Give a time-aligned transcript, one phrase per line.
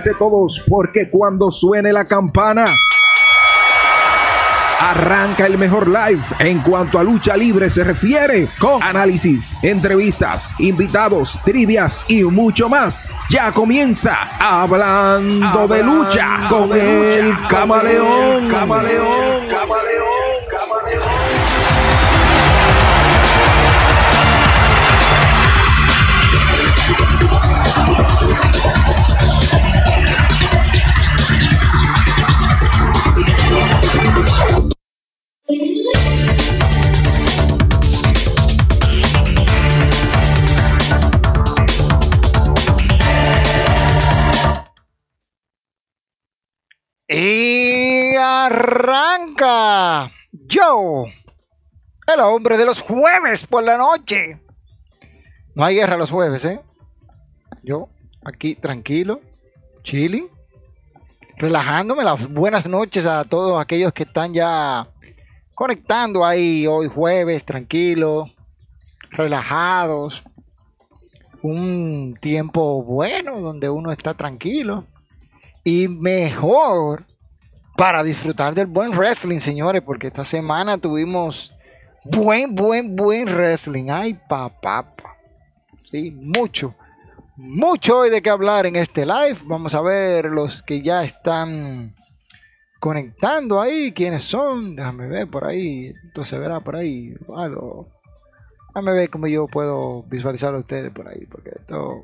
[0.00, 2.64] Prepárense todos porque cuando suene la campana...
[4.80, 11.38] Arranca el mejor live en cuanto a lucha libre se refiere, con análisis, entrevistas, invitados,
[11.44, 13.06] trivias y mucho más.
[13.28, 19.29] Ya comienza Hablando, de lucha con el camaleón, camaleón, camaleón,
[47.12, 51.06] Y arranca yo,
[52.06, 54.40] el hombre de los jueves por la noche.
[55.56, 56.60] No hay guerra los jueves, ¿eh?
[57.64, 57.88] Yo
[58.24, 59.22] aquí tranquilo,
[59.82, 60.28] chilling,
[61.36, 62.04] relajándome.
[62.04, 64.86] Las buenas noches a todos aquellos que están ya
[65.56, 68.30] conectando ahí hoy jueves, tranquilo,
[69.10, 70.22] relajados.
[71.42, 74.86] Un tiempo bueno donde uno está tranquilo
[75.64, 77.04] y mejor
[77.76, 81.54] para disfrutar del buen wrestling, señores, porque esta semana tuvimos
[82.04, 83.88] buen, buen, buen wrestling.
[83.90, 84.92] Ay, papá.
[85.84, 86.74] Sí, mucho,
[87.36, 89.38] mucho hoy de qué hablar en este live.
[89.44, 91.94] Vamos a ver los que ya están
[92.78, 94.76] conectando ahí, quiénes son.
[94.76, 95.92] Déjame ver por ahí.
[96.04, 97.14] Entonces verá por ahí.
[97.34, 97.88] Algo.
[98.68, 102.02] Déjame ver cómo yo puedo visualizar a ustedes por ahí, porque esto.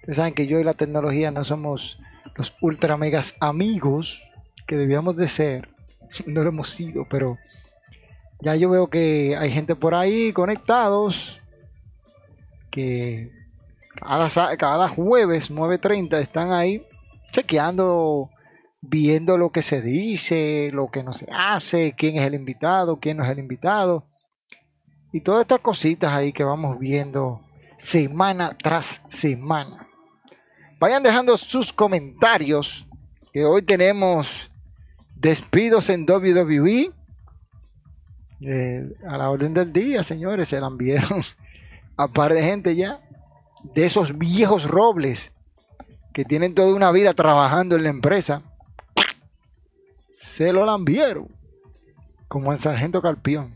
[0.00, 1.98] Ustedes saben que yo y la tecnología no somos
[2.36, 4.30] los ultra megas amigos
[4.66, 5.68] que debíamos de ser.
[6.26, 7.38] No lo hemos sido, pero
[8.40, 11.40] ya yo veo que hay gente por ahí conectados
[12.70, 13.30] que
[13.94, 16.84] cada, cada jueves 9.30 están ahí
[17.32, 18.30] chequeando,
[18.80, 23.16] viendo lo que se dice, lo que no se hace, quién es el invitado, quién
[23.16, 24.06] no es el invitado.
[25.12, 27.40] Y todas estas cositas ahí que vamos viendo
[27.78, 29.83] semana tras semana.
[30.84, 32.86] Vayan dejando sus comentarios.
[33.32, 34.50] Que hoy tenemos
[35.16, 36.92] despidos en WWE.
[38.42, 41.22] Eh, a la orden del día, señores, se la enviaron
[41.96, 43.00] a par de gente ya.
[43.62, 45.32] De esos viejos robles
[46.12, 48.42] que tienen toda una vida trabajando en la empresa.
[50.12, 51.28] Se lo lambieron.
[52.28, 53.52] Como el sargento Carpión.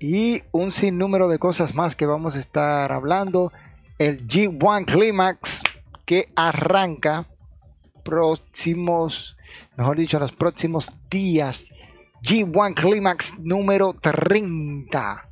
[0.00, 3.52] Y un sinnúmero de cosas más que vamos a estar hablando
[3.98, 5.62] el G1 Climax
[6.04, 7.26] que arranca
[8.04, 9.36] próximos,
[9.76, 11.68] mejor dicho, los próximos días.
[12.22, 15.28] G1 Climax número 30.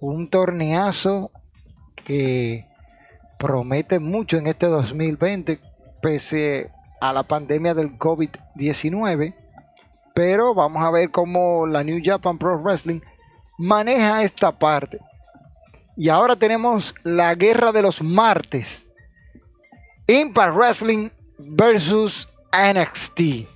[0.00, 1.30] Un torneazo
[2.04, 2.66] que
[3.38, 5.58] promete mucho en este 2020,
[6.00, 6.70] pese
[7.00, 9.34] a la pandemia del COVID-19.
[10.14, 13.00] Pero vamos a ver cómo la New Japan Pro Wrestling
[13.58, 14.98] maneja esta parte.
[15.96, 18.90] Y ahora tenemos la guerra de los martes.
[20.06, 23.48] Impact Wrestling versus NXT.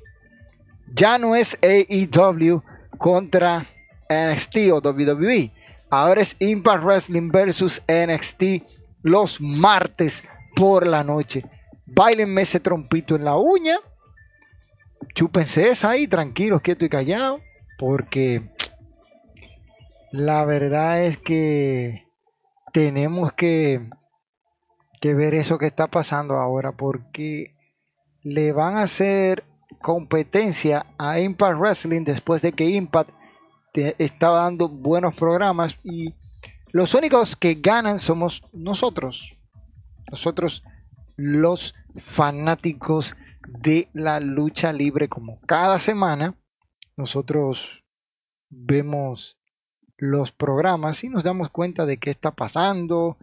[0.94, 2.62] Ya no es AEW
[2.98, 3.66] contra
[4.08, 5.52] NXT o WWE.
[5.90, 8.62] Ahora es Impact Wrestling versus NXT
[9.02, 11.44] los martes por la noche.
[11.86, 13.76] Bailenme ese trompito en la uña.
[15.14, 17.40] Chúpense esa ahí, tranquilos, quieto y callado.
[17.78, 18.50] Porque
[20.10, 22.05] la verdad es que
[22.76, 23.88] tenemos que,
[25.02, 27.56] ver eso que está pasando ahora porque
[28.22, 29.44] le van a hacer
[29.80, 33.08] competencia a Impact Wrestling después de que Impact
[33.72, 36.12] estaba dando buenos programas y
[36.74, 39.32] los únicos que ganan somos nosotros.
[40.10, 40.62] Nosotros
[41.16, 43.16] los fanáticos
[43.48, 46.34] de la lucha libre como cada semana
[46.94, 47.82] nosotros
[48.50, 49.35] vemos
[49.98, 53.16] los programas y nos damos cuenta de qué está pasando,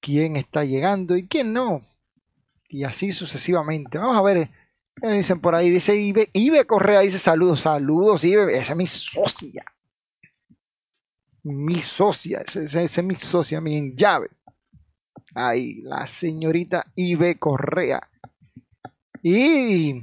[0.00, 1.82] quién está llegando y quién no.
[2.68, 3.98] Y así sucesivamente.
[3.98, 4.50] Vamos a ver.
[5.00, 5.70] ¿Qué dicen por ahí?
[5.70, 8.58] Dice Ibe, Ibe Correa, dice saludos, saludos, Ibe.
[8.58, 9.64] Esa es mi socia.
[11.42, 14.30] Mi socia, esa, es mi socia, mi llave.
[15.34, 18.08] Ahí, la señorita Ibe Correa.
[19.22, 20.02] Y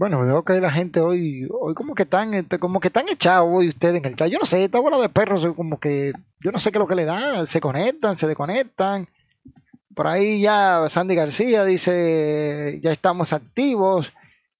[0.00, 3.50] bueno, veo que la gente hoy, hoy como que están, este, como que están echados
[3.52, 4.30] hoy ustedes en el chat.
[4.30, 6.86] Yo no sé, esta bola de perros, como que, yo no sé qué es lo
[6.86, 9.08] que le da, se conectan, se desconectan.
[9.94, 14.14] Por ahí ya Sandy García dice, ya estamos activos.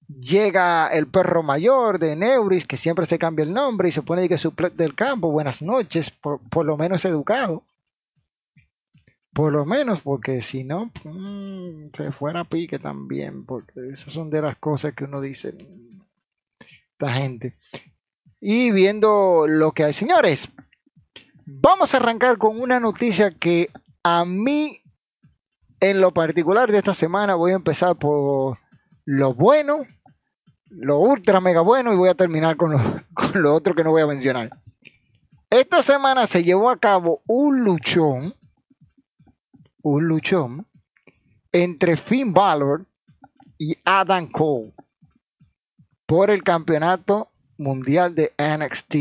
[0.09, 4.29] Llega el perro mayor de Neuris, que siempre se cambia el nombre y se pone
[4.29, 5.33] que suplet del campo.
[5.33, 7.63] Buenas noches, por, lo menos educado.
[9.33, 14.29] Por lo menos, porque si no, mm, se fuera a pique también, porque esas son
[14.31, 15.55] de las cosas que uno dice,
[16.93, 17.57] esta gente.
[18.41, 20.51] Y viendo lo que hay, señores,
[21.47, 23.71] vamos a arrancar con una noticia que
[24.03, 24.83] a mí,
[25.79, 28.59] en lo particular de esta semana, voy a empezar por
[29.05, 29.87] lo bueno,
[30.71, 32.73] lo ultra mega bueno y voy a terminar con
[33.15, 34.51] con lo otro que no voy a mencionar.
[35.51, 38.35] Esta semana se llevó a cabo un luchón,
[39.83, 40.67] un luchón
[41.53, 42.87] entre Finn Balor
[43.59, 44.73] y Adam Cole
[46.07, 48.95] por el campeonato mundial de NXT.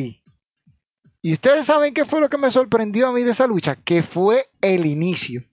[1.21, 4.03] Y ustedes saben qué fue lo que me sorprendió a mí de esa lucha, que
[4.03, 5.43] fue el inicio.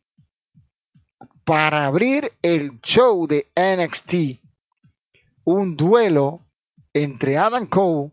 [1.44, 4.40] Para abrir el show de NXT,
[5.44, 6.40] un duelo
[6.93, 8.12] entre Adam Cole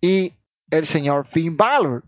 [0.00, 0.32] y
[0.70, 2.04] el señor Finn Balor.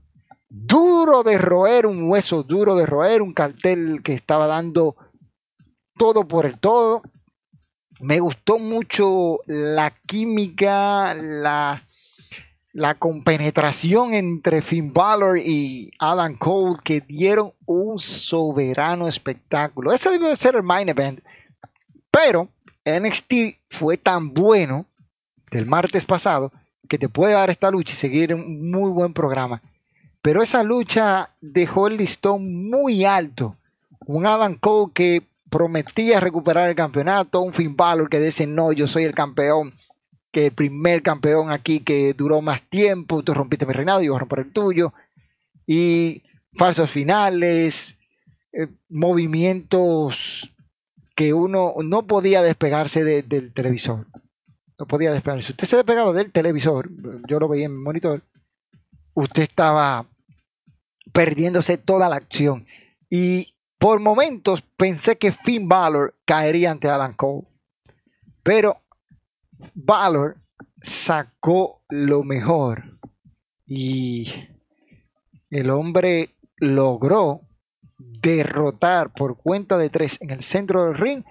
[0.48, 4.96] Duro de roer, un hueso duro de roer, un cartel que estaba dando
[5.96, 7.02] todo por el todo.
[8.00, 11.86] Me gustó mucho la química, la,
[12.72, 19.92] la compenetración entre Finn Balor y Adam Cole que dieron un soberano espectáculo.
[19.92, 21.20] Ese debió de ser el main event.
[22.10, 22.48] Pero
[22.86, 23.32] NXT
[23.68, 24.86] fue tan bueno
[25.50, 26.52] del martes pasado
[26.88, 29.60] que te puede dar esta lucha y seguir un muy buen programa.
[30.22, 33.56] Pero esa lucha dejó el listón muy alto.
[34.06, 38.86] Un Adam Cole que prometía recuperar el campeonato, un Finn Balor que dice, no, yo
[38.86, 39.74] soy el campeón,
[40.32, 44.16] que el primer campeón aquí que duró más tiempo, tú rompiste mi reinado, yo voy
[44.16, 44.92] a romper el tuyo,
[45.66, 46.22] y
[46.54, 47.96] falsos finales,
[48.52, 50.52] eh, movimientos
[51.14, 54.06] que uno no podía despegarse del televisor.
[54.78, 55.52] No podía despegarse.
[55.52, 56.88] Usted se despegaba del televisor,
[57.26, 58.22] yo lo veía en mi monitor,
[59.18, 60.06] usted estaba
[61.12, 62.66] perdiéndose toda la acción.
[63.10, 67.48] Y por momentos pensé que Finn Balor caería ante Adam Cole.
[68.42, 68.76] Pero
[69.74, 70.36] Balor
[70.82, 72.98] sacó lo mejor.
[73.66, 74.28] Y
[75.50, 77.40] el hombre logró
[77.98, 81.24] derrotar por cuenta de tres en el centro del ring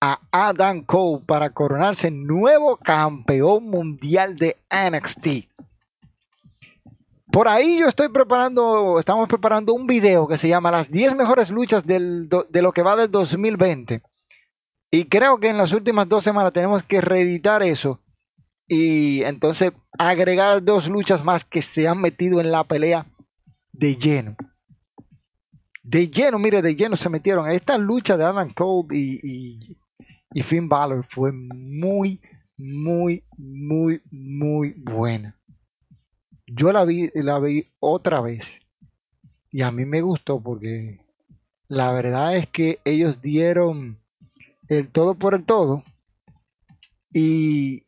[0.00, 5.48] a Adam Cole para coronarse nuevo campeón mundial de NXT.
[7.32, 11.50] Por ahí yo estoy preparando, estamos preparando un video que se llama Las 10 mejores
[11.50, 14.02] luchas de lo que va del 2020.
[14.90, 18.00] Y creo que en las últimas dos semanas tenemos que reeditar eso.
[18.68, 23.06] Y entonces agregar dos luchas más que se han metido en la pelea
[23.72, 24.36] de lleno.
[25.82, 27.50] De lleno, mire, de lleno se metieron.
[27.50, 29.78] Esta lucha de Adam Cole y,
[30.34, 32.20] y Finn Balor fue muy,
[32.58, 35.34] muy, muy, muy buena.
[36.54, 38.60] Yo la vi, la vi otra vez
[39.50, 41.00] y a mí me gustó porque
[41.68, 43.98] la verdad es que ellos dieron
[44.68, 45.82] el todo por el todo
[47.12, 47.84] y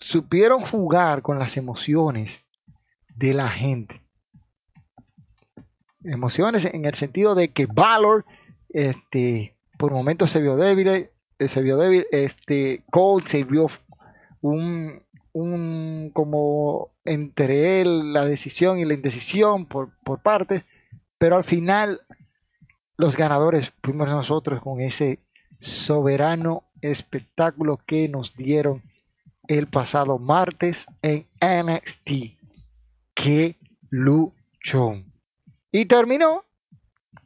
[0.00, 2.44] supieron jugar con las emociones
[3.14, 4.00] de la gente.
[6.02, 8.24] Emociones en el sentido de que Valor,
[8.70, 11.10] este, por momentos se vio débil, eh,
[11.48, 13.68] se vio débil, este, Cold se vio
[14.40, 15.02] un,
[15.34, 20.64] un como entre él la decisión y la indecisión por, por partes,
[21.18, 22.00] pero al final
[22.96, 25.18] los ganadores fuimos nosotros con ese
[25.60, 28.82] soberano espectáculo que nos dieron
[29.48, 32.10] el pasado martes en NXT.
[33.14, 33.58] Que
[33.90, 35.12] luchón.
[35.72, 36.44] Y terminó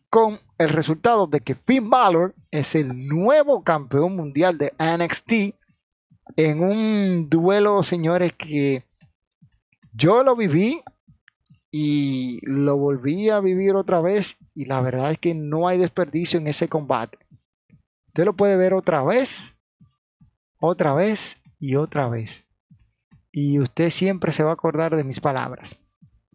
[0.08, 5.57] con el resultado de que Finn Balor es el nuevo campeón mundial de NXT
[6.36, 8.84] en un duelo, señores, que
[9.92, 10.82] yo lo viví
[11.70, 16.38] y lo volví a vivir otra vez y la verdad es que no hay desperdicio
[16.38, 17.18] en ese combate.
[18.08, 19.54] Usted lo puede ver otra vez,
[20.60, 22.44] otra vez y otra vez.
[23.30, 25.78] Y usted siempre se va a acordar de mis palabras.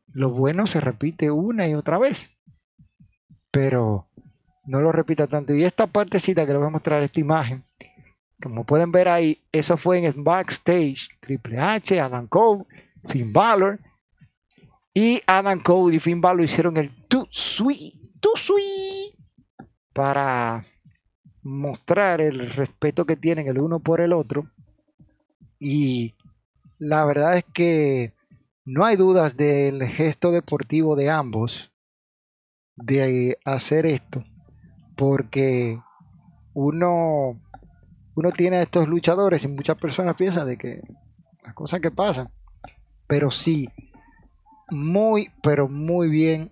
[0.08, 2.30] Lo bueno se repite una y otra vez.
[3.52, 4.08] Pero
[4.66, 5.54] no lo repita tanto.
[5.54, 7.64] Y esta partecita que le voy a mostrar, esta imagen,
[8.44, 11.08] como pueden ver ahí, eso fue en backstage.
[11.22, 12.66] Triple H, Adam Cole,
[13.08, 13.80] Finn Balor.
[14.94, 19.16] Y Adam Cole y Finn Balor hicieron el Too Sweet, Too Sweet.
[19.94, 20.66] Para
[21.42, 24.50] mostrar el respeto que tienen el uno por el otro.
[25.58, 26.14] Y
[26.80, 28.14] la verdad es que
[28.66, 31.72] no hay dudas del gesto deportivo de ambos
[32.76, 34.26] de hacer esto.
[34.98, 35.80] Porque
[36.54, 37.40] uno
[38.16, 40.82] uno tiene a estos luchadores y muchas personas piensan de que
[41.44, 42.30] las cosas que pasan.
[43.08, 43.70] Pero sí,
[44.70, 46.52] muy, pero muy bien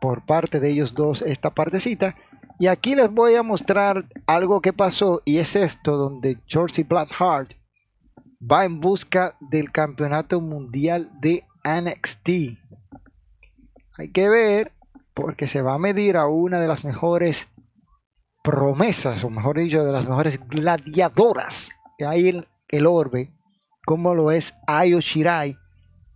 [0.00, 2.16] por parte de ellos dos esta partecita.
[2.58, 7.52] Y aquí les voy a mostrar algo que pasó y es esto donde George Blackheart
[8.40, 12.28] va en busca del campeonato mundial de NXT.
[13.96, 14.72] Hay que ver
[15.14, 17.48] porque se va a medir a una de las mejores
[18.44, 23.32] promesas, o mejor dicho, de las mejores gladiadoras que hay en el orbe,
[23.86, 25.56] como lo es Ayo Shirai.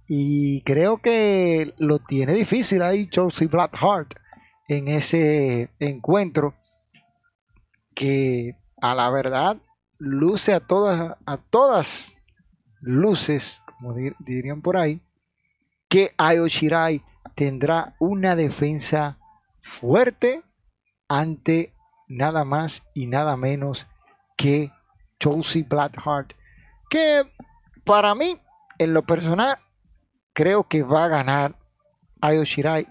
[0.06, 4.14] Y creo que lo tiene difícil ahí Chelsea Blackheart
[4.68, 6.54] en ese encuentro
[7.94, 9.56] que a la verdad
[9.98, 12.12] luce a todas, a todas
[12.80, 15.00] luces, como dirían por ahí,
[15.88, 17.02] que Ayo Shirai
[17.34, 19.18] tendrá una defensa
[19.62, 20.42] fuerte
[21.08, 21.72] ante
[22.08, 23.86] nada más y nada menos
[24.36, 24.72] que
[25.20, 26.32] Chelsea Blackheart,
[26.90, 27.22] que
[27.84, 28.38] para mí,
[28.78, 29.58] en lo personal,
[30.32, 31.56] creo que va a ganar
[32.20, 32.86] Ayo Shirai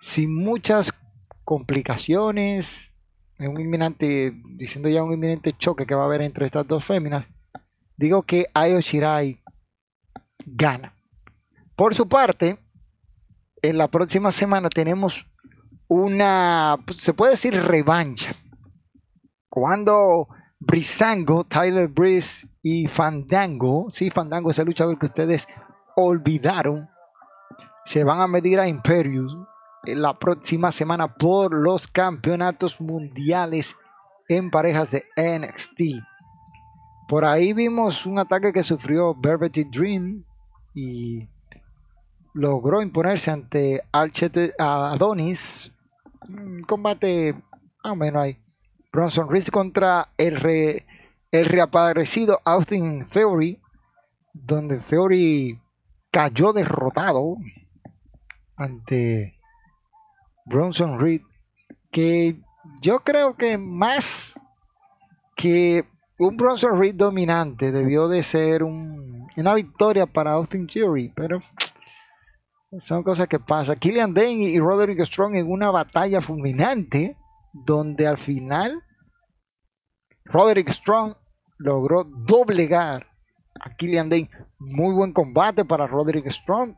[0.00, 0.92] sin muchas
[1.44, 2.94] complicaciones,
[3.38, 7.26] un inminente, diciendo ya un inminente choque que va a haber entre estas dos féminas,
[7.96, 9.42] digo que Ayo Shirai
[10.44, 10.94] gana.
[11.76, 12.58] Por su parte,
[13.62, 15.26] en la próxima semana tenemos
[15.88, 18.36] una, se puede decir, revancha
[19.54, 20.28] cuando
[20.60, 25.46] Brisango, Tyler Breeze y Fandango, sí, Fandango es el luchador que ustedes
[25.94, 26.88] olvidaron,
[27.84, 29.44] se van a medir a Imperium
[29.84, 33.76] la próxima semana por los campeonatos mundiales
[34.26, 36.02] en parejas de NXT.
[37.06, 40.24] Por ahí vimos un ataque que sufrió Velvet Dream
[40.74, 41.28] y
[42.32, 45.70] logró imponerse ante Alchete Adonis.
[46.26, 47.34] Un combate
[47.84, 48.41] o menos ahí.
[48.92, 50.84] Bronson Reed contra el,
[51.30, 53.58] reaparecido Austin Theory,
[54.34, 55.58] donde Theory
[56.10, 57.36] cayó derrotado
[58.56, 59.38] ante
[60.44, 61.22] Bronson Reed,
[61.90, 62.38] que
[62.82, 64.38] yo creo que más
[65.36, 65.86] que
[66.18, 71.42] un Bronson Reed dominante debió de ser una victoria para Austin Theory, pero
[72.78, 73.78] son cosas que pasan.
[73.78, 77.16] Killian Dane y Roderick Strong en una batalla fulminante
[77.52, 78.82] donde al final
[80.24, 81.14] Roderick Strong
[81.58, 83.06] logró doblegar
[83.60, 84.30] a Killian Dane.
[84.58, 86.74] Muy buen combate para Roderick Strong.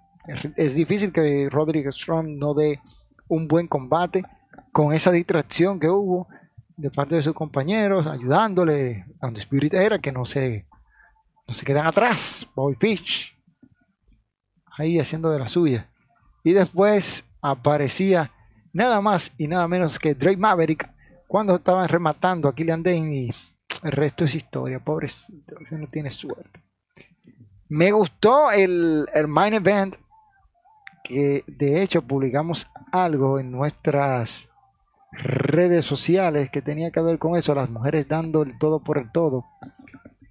[0.56, 2.80] Es difícil que Roderick Strong no dé
[3.28, 4.24] un buen combate
[4.72, 6.28] con esa distracción que hubo
[6.76, 10.66] de parte de sus compañeros, ayudándole a Spirit Era que no se,
[11.46, 12.48] no se quedan atrás.
[12.54, 13.34] Bobby Fish
[14.76, 15.90] ahí haciendo de la suya.
[16.42, 18.32] Y después aparecía
[18.74, 20.90] nada más y nada menos que Drake Maverick
[21.26, 23.30] cuando estaban rematando a Killian Dane y
[23.82, 26.62] el resto es historia, ese no tiene suerte.
[27.68, 29.96] Me gustó el, el Main Event,
[31.02, 34.48] que de hecho publicamos algo en nuestras
[35.12, 39.10] redes sociales que tenía que ver con eso, las mujeres dando el todo por el
[39.12, 39.44] todo.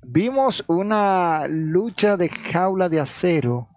[0.04, 3.68] Vimos una lucha de jaula de acero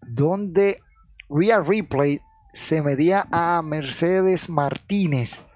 [0.00, 0.80] donde
[1.28, 2.20] Real Replay
[2.58, 5.46] se medía a Mercedes Martínez.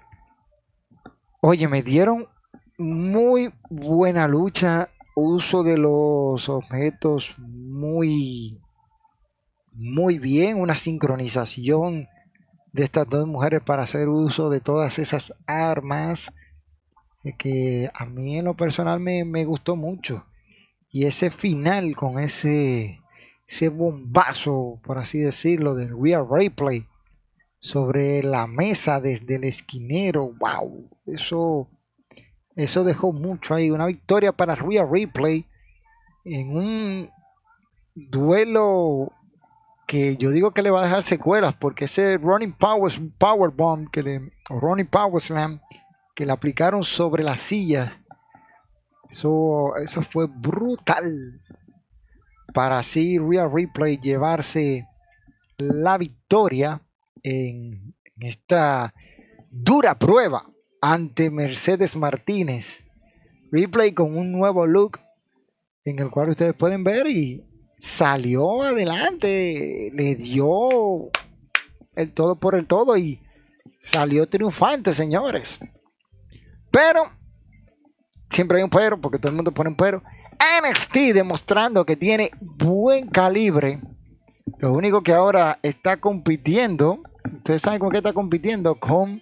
[1.41, 2.29] Oye, me dieron
[2.77, 8.61] muy buena lucha, uso de los objetos muy,
[9.73, 12.07] muy bien, una sincronización
[12.71, 16.31] de estas dos mujeres para hacer uso de todas esas armas
[17.37, 20.25] que a mí en lo personal me, me gustó mucho.
[20.89, 23.01] Y ese final con ese,
[23.45, 26.87] ese bombazo, por así decirlo, del Real Replay
[27.63, 30.33] sobre la mesa desde el esquinero.
[30.37, 30.89] ¡Wow!
[31.05, 31.69] Eso,
[32.55, 33.71] eso dejó mucho ahí.
[33.71, 35.47] Una victoria para Real Replay
[36.25, 37.09] en un
[37.95, 39.13] duelo
[39.87, 43.89] que yo digo que le va a dejar secuelas porque ese Running Powers Power Bomb
[43.91, 45.61] que le, o Ronnie Power Slam
[46.15, 48.01] que le aplicaron sobre la silla
[49.09, 51.41] eso, eso fue brutal
[52.53, 54.87] para así Real Replay llevarse
[55.57, 56.81] la victoria
[57.23, 58.93] en, esta
[59.49, 60.45] dura prueba
[60.81, 62.83] ante Mercedes Martínez.
[63.51, 64.99] Replay con un nuevo look
[65.85, 67.43] en el cual ustedes pueden ver y
[67.79, 71.09] salió adelante, le dio
[71.95, 73.21] el todo por el todo y
[73.81, 75.59] salió triunfante, señores.
[76.71, 77.03] Pero,
[78.29, 80.01] siempre hay un pero, porque todo el mundo pone un pero.
[80.63, 83.81] NXT demostrando que tiene buen calibre.
[84.57, 87.01] Lo único que ahora está compitiendo
[87.31, 88.75] Ustedes saben con qué está compitiendo.
[88.75, 89.21] Con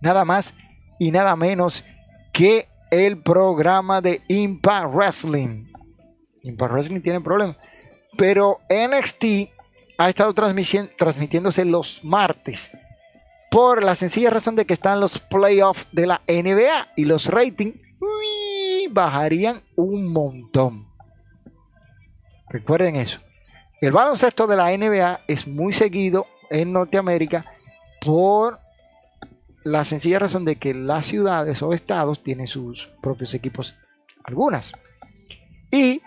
[0.00, 0.54] nada más
[0.98, 1.84] y nada menos
[2.32, 5.66] que el programa de Impact Wrestling.
[6.42, 7.56] Impact Wrestling tiene problemas.
[8.16, 9.50] Pero NXT
[9.98, 12.70] ha estado transmitiéndose los martes.
[13.50, 17.74] por la sencilla razón de que están los playoffs de la NBA y los ratings
[18.90, 20.86] bajarían un montón.
[22.48, 23.20] Recuerden eso.
[23.80, 27.46] El baloncesto de la NBA es muy seguido en Norteamérica
[28.04, 28.58] por
[29.62, 33.78] la sencilla razón de que las ciudades o estados tienen sus propios equipos,
[34.24, 34.72] algunas.
[35.70, 36.02] Y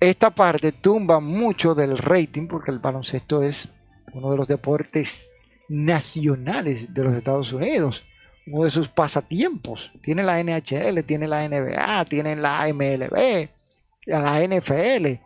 [0.00, 3.72] esta parte tumba mucho del rating porque el baloncesto es
[4.12, 5.30] uno de los deportes
[5.68, 8.04] nacionales de los Estados Unidos,
[8.46, 9.92] uno de sus pasatiempos.
[10.02, 13.48] Tiene la NHL, tiene la NBA, tiene la MLB,
[14.06, 15.20] la NFL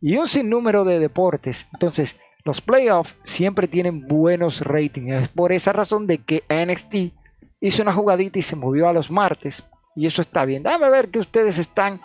[0.00, 1.66] y un sinnúmero de deportes.
[1.72, 5.22] Entonces, los playoffs siempre tienen buenos ratings.
[5.22, 7.14] Es por esa razón de que NXT
[7.60, 9.62] hizo una jugadita y se movió a los martes.
[9.94, 10.62] Y eso está bien.
[10.62, 12.00] Dame ver que ustedes están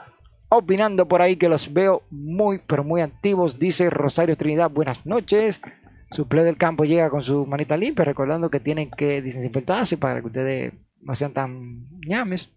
[0.50, 3.60] opinando por ahí, que los veo muy, pero muy activos.
[3.60, 5.62] Dice Rosario Trinidad, buenas noches.
[6.12, 10.22] Su play del campo llega con su manita limpia, recordando que tienen que desinfectarse para
[10.22, 12.50] que ustedes no sean tan ñames.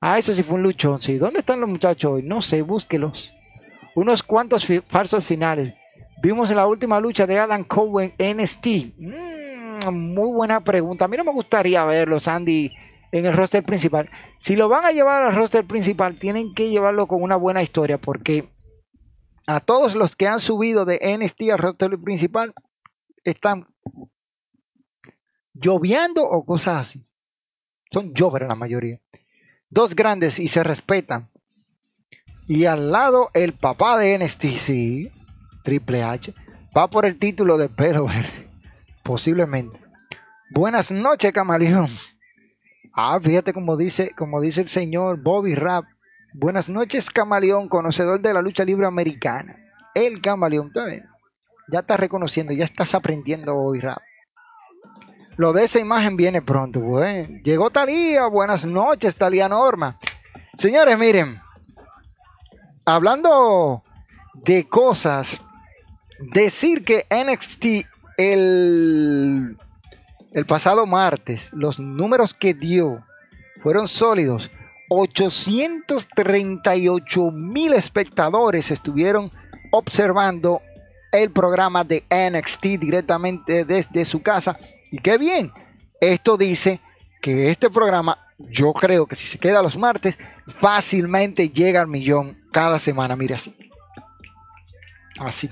[0.00, 1.16] Ah, eso sí fue un luchón, sí.
[1.18, 2.22] ¿Dónde están los muchachos hoy?
[2.22, 3.34] No sé, búsquelos.
[3.94, 5.74] Unos cuantos falsos finales.
[6.22, 8.66] Vimos en la última lucha de Adam Cowen en NXT.
[8.96, 11.04] Mm, muy buena pregunta.
[11.04, 12.72] A mí no me gustaría verlo, Sandy,
[13.12, 14.08] en el roster principal.
[14.38, 17.98] Si lo van a llevar al roster principal, tienen que llevarlo con una buena historia,
[17.98, 18.48] porque
[19.46, 22.54] a todos los que han subido de NXT al roster principal
[23.24, 23.66] están
[25.52, 27.06] lloviendo o cosas así.
[27.90, 29.00] Son llover la mayoría.
[29.68, 31.30] Dos grandes y se respetan.
[32.46, 35.12] Y al lado el papá de NXT, sí,
[35.64, 36.34] Triple H,
[36.76, 38.26] va por el título de Pelover.
[39.02, 39.80] Posiblemente.
[40.50, 41.88] Buenas noches, camaleón.
[42.92, 45.86] Ah, fíjate como dice, como dice el señor Bobby Rap.
[46.34, 49.56] Buenas noches, camaleón, conocedor de la lucha libre americana.
[49.94, 50.70] El camaleón,
[51.72, 53.98] ya estás reconociendo, ya estás aprendiendo Bobby Rap.
[55.36, 57.42] Lo de esa imagen viene pronto, güey.
[57.42, 59.98] Llegó Talía, buenas noches, Talía Norma.
[60.58, 61.40] Señores, miren,
[62.84, 63.82] hablando
[64.34, 65.40] de cosas
[66.18, 69.58] Decir que NXT el,
[70.32, 73.04] el pasado martes, los números que dio
[73.62, 74.50] fueron sólidos.
[74.90, 79.32] 838 mil espectadores estuvieron
[79.70, 80.60] observando
[81.10, 84.58] el programa de NXT directamente desde su casa.
[84.90, 85.52] Y qué bien,
[86.00, 86.80] esto dice
[87.22, 90.18] que este programa, yo creo que si se queda los martes,
[90.58, 93.16] fácilmente llega al millón cada semana.
[93.16, 93.56] Mire así.
[95.18, 95.48] Así.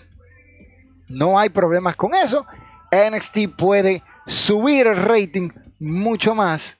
[1.12, 2.46] No hay problemas con eso.
[2.90, 6.78] NXT puede subir el rating mucho más,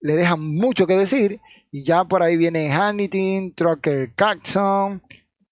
[0.00, 1.40] le deja mucho que decir.
[1.72, 5.02] Y ya por ahí viene Hannity, Trucker Caxon,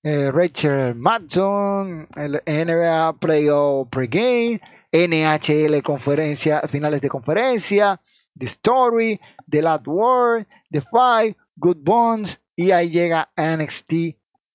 [0.03, 4.61] eh, Rachel Madson, el NBA Playoff Pregame,
[4.92, 8.01] NHL conferencia, finales de conferencia,
[8.38, 13.92] The Story, The Last Word, The Five, Good Bones, y ahí llega NXT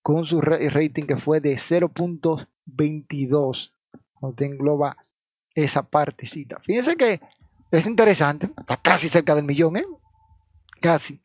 [0.01, 3.73] con su rating que fue de 0.22.
[4.21, 4.97] No te engloba
[5.53, 6.59] esa partecita.
[6.61, 7.19] Fíjense que
[7.71, 8.49] es interesante.
[8.57, 9.85] Está casi cerca del millón, ¿eh?
[10.81, 11.21] Casi.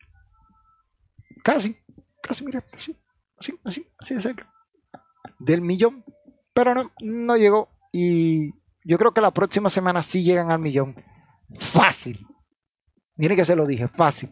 [1.43, 1.75] Casi.
[2.21, 2.63] Casi, mira.
[2.73, 2.95] Así,
[3.37, 4.53] así, así, así de cerca.
[5.39, 6.03] Del millón.
[6.53, 7.69] Pero no, no llegó.
[7.91, 10.95] Y yo creo que la próxima semana sí llegan al millón.
[11.59, 12.27] Fácil.
[13.17, 14.29] Miren que se lo dije, fácil.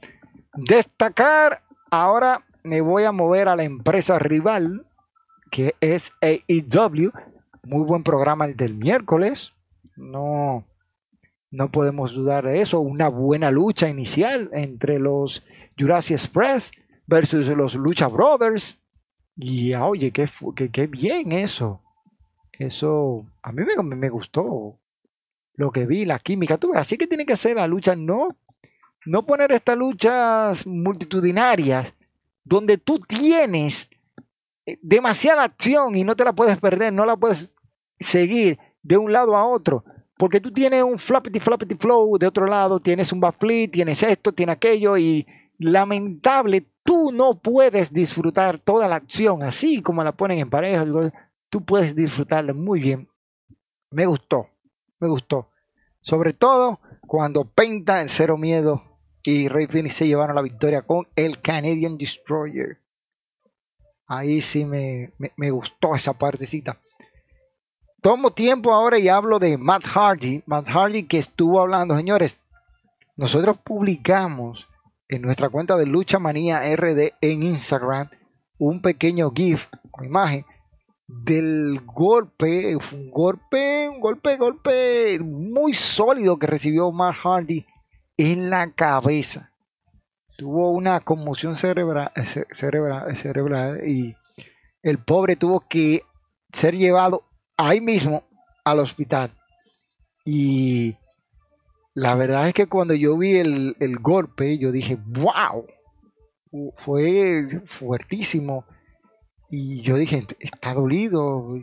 [0.55, 4.85] Destacar, ahora me voy a mover a la empresa rival,
[5.51, 7.11] que es AEW.
[7.63, 9.53] Muy buen programa el del miércoles.
[9.95, 10.65] No,
[11.49, 12.81] no podemos dudar de eso.
[12.81, 15.43] Una buena lucha inicial entre los
[15.77, 16.71] Jurassic Express
[17.07, 18.79] versus los Lucha Brothers.
[19.35, 21.81] Y ah, oye, qué, qué, qué bien eso.
[22.51, 24.79] Eso a mí me, me gustó
[25.55, 26.57] lo que vi, la química.
[26.57, 28.35] Tú, así que tiene que ser la lucha, no,
[29.05, 31.93] no poner estas luchas multitudinarias
[32.43, 33.89] donde tú tienes
[34.65, 37.55] eh, demasiada acción y no te la puedes perder, no la puedes
[37.99, 39.83] seguir de un lado a otro.
[40.17, 44.31] Porque tú tienes un flappity flappity flow de otro lado, tienes un backflip, tienes esto,
[44.31, 45.25] tienes aquello y
[45.57, 50.85] lamentable, tú no puedes disfrutar toda la acción así como la ponen en pareja.
[51.49, 53.09] Tú puedes disfrutarla muy bien.
[53.91, 54.49] Me gustó,
[54.99, 55.49] me gustó.
[56.01, 58.92] Sobre todo cuando Penta, el Cero Miedo
[59.23, 62.79] y Ray Phoenix se llevaron la victoria con el Canadian Destroyer.
[64.05, 66.77] Ahí sí me, me gustó esa partecita.
[68.01, 70.43] Tomo tiempo ahora y hablo de Matt Hardy.
[70.45, 72.38] Matt Hardy que estuvo hablando, señores.
[73.15, 74.67] Nosotros publicamos
[75.07, 78.09] en nuestra cuenta de Lucha Manía RD en Instagram
[78.57, 80.45] un pequeño GIF o imagen
[81.07, 87.65] del golpe, un golpe, un golpe, golpe muy sólido que recibió Matt Hardy
[88.17, 89.52] en la cabeza.
[90.38, 92.12] Tuvo una conmoción cerebral,
[92.52, 94.15] cerebral, cerebral y
[94.82, 96.04] el pobre tuvo que
[96.52, 97.23] ser llevado
[97.58, 98.23] ahí mismo
[98.65, 99.32] al hospital.
[100.26, 100.95] Y
[101.93, 105.65] la verdad es que cuando yo vi el, golpe, yo dije, wow,
[106.78, 108.65] fue fuertísimo.
[109.49, 111.56] Y yo dije, está dolido,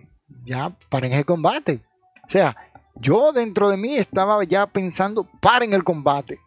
[0.45, 1.81] ya paren el combate.
[2.27, 2.57] O sea,
[2.97, 6.39] yo dentro de mí estaba ya pensando, paren el combate,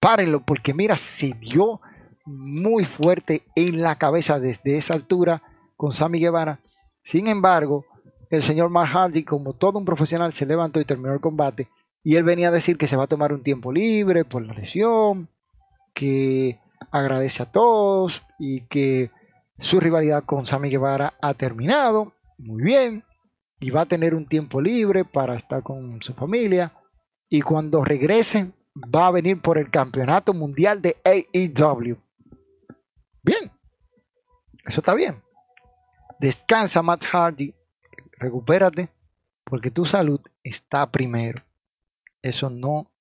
[0.00, 1.80] párenlo, porque mira, se dio
[2.24, 5.42] muy fuerte en la cabeza desde esa altura
[5.76, 6.60] con Sammy Guevara.
[7.02, 7.86] Sin embargo,
[8.30, 11.68] el señor Matt como todo un profesional, se levantó y terminó el combate.
[12.04, 14.54] Y él venía a decir que se va a tomar un tiempo libre por la
[14.54, 15.28] lesión,
[15.94, 19.10] que agradece a todos y que
[19.58, 22.12] su rivalidad con Sammy Guevara ha terminado.
[22.38, 23.04] Muy bien.
[23.60, 26.72] Y va a tener un tiempo libre para estar con su familia.
[27.28, 31.96] Y cuando regresen, va a venir por el campeonato mundial de AEW.
[33.22, 33.50] Bien.
[34.66, 35.22] Eso está bien.
[36.20, 37.54] Descansa Matt Hardy.
[38.18, 38.88] Recupérate.
[39.44, 41.42] Porque tu salud está primero.
[42.22, 42.92] Eso no,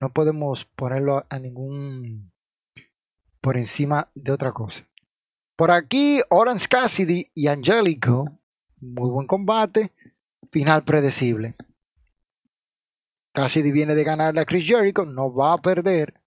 [0.00, 2.32] no podemos ponerlo a ningún
[3.40, 4.86] por encima de otra cosa.
[5.56, 8.38] Por aquí, Orange Cassidy y Angelico.
[8.82, 9.92] Muy buen combate.
[10.50, 11.54] Final predecible.
[13.32, 15.04] Cassidy viene de ganarle a Chris Jericho.
[15.04, 16.20] No va a perder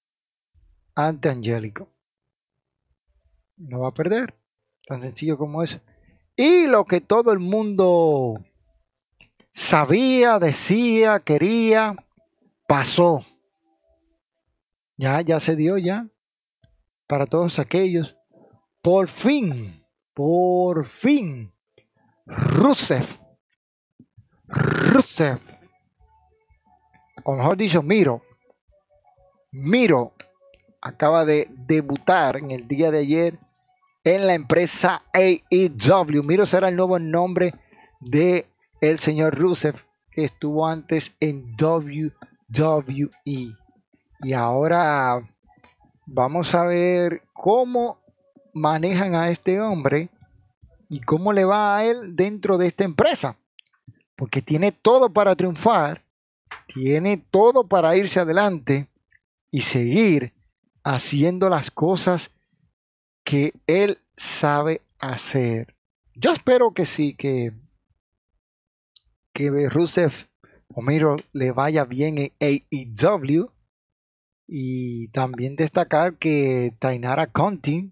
[0.95, 1.89] ante Angelico.
[3.57, 4.33] No va a perder.
[4.87, 5.81] Tan sencillo como eso.
[6.37, 8.39] Y lo que todo el mundo
[9.53, 11.93] sabía, decía, quería,
[12.69, 13.25] pasó.
[14.95, 16.07] Ya, ya se dio ya.
[17.05, 18.15] Para todos aquellos.
[18.81, 21.54] Por fin, por fin.
[22.25, 23.05] Rusev.
[24.47, 25.39] Rusev.
[27.23, 28.21] O mejor dicho, Miro.
[29.51, 30.13] Miro
[30.81, 33.39] acaba de debutar en el día de ayer
[34.03, 36.23] en la empresa AEW.
[36.23, 37.53] Miro será el nuevo nombre
[37.99, 38.45] de
[38.81, 39.75] el señor Rusev
[40.11, 42.13] que estuvo antes en WWE.
[42.49, 43.55] WE.
[44.21, 45.27] Y ahora
[46.05, 47.99] vamos a ver cómo
[48.53, 50.09] manejan a este hombre
[50.89, 53.37] y cómo le va a él dentro de esta empresa.
[54.15, 56.03] Porque tiene todo para triunfar,
[56.73, 58.87] tiene todo para irse adelante
[59.51, 60.33] y seguir
[60.83, 62.31] haciendo las cosas
[63.23, 65.75] que él sabe hacer.
[66.13, 67.51] Yo espero que sí, que,
[69.33, 70.27] que Rusev
[70.73, 73.51] Homero le vaya bien en AEW.
[74.47, 77.91] Y también destacar que Tainara Conti,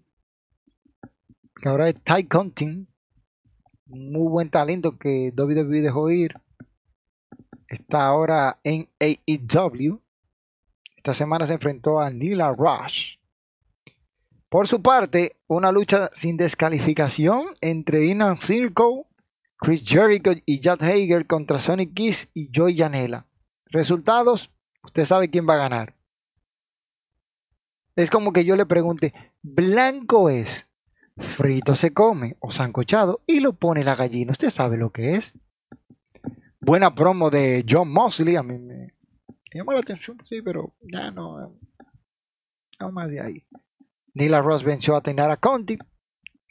[1.64, 2.86] que ahora es Ty Conti,
[3.86, 6.34] muy buen talento que WWE dejó ir,
[7.68, 9.98] está ahora en AEW.
[10.94, 13.16] Esta semana se enfrentó a Nila Rush.
[14.50, 19.06] Por su parte, una lucha sin descalificación entre Inner Circle
[19.56, 23.26] Chris Jericho y Chad Hager contra Sonic Kiss y Joy Janela.
[23.70, 25.94] Resultados, usted sabe quién va a ganar.
[27.96, 30.68] Es como que yo le pregunte, blanco es,
[31.16, 34.32] frito se come o sancochado y lo pone la gallina.
[34.32, 35.34] ¿Usted sabe lo que es?
[36.60, 38.94] Buena promo de John Mosley, a mí me
[39.52, 41.56] llamó la atención, sí, pero ya no,
[42.80, 43.44] no más de ahí.
[44.14, 45.78] Nila Ross venció a Tainara Conti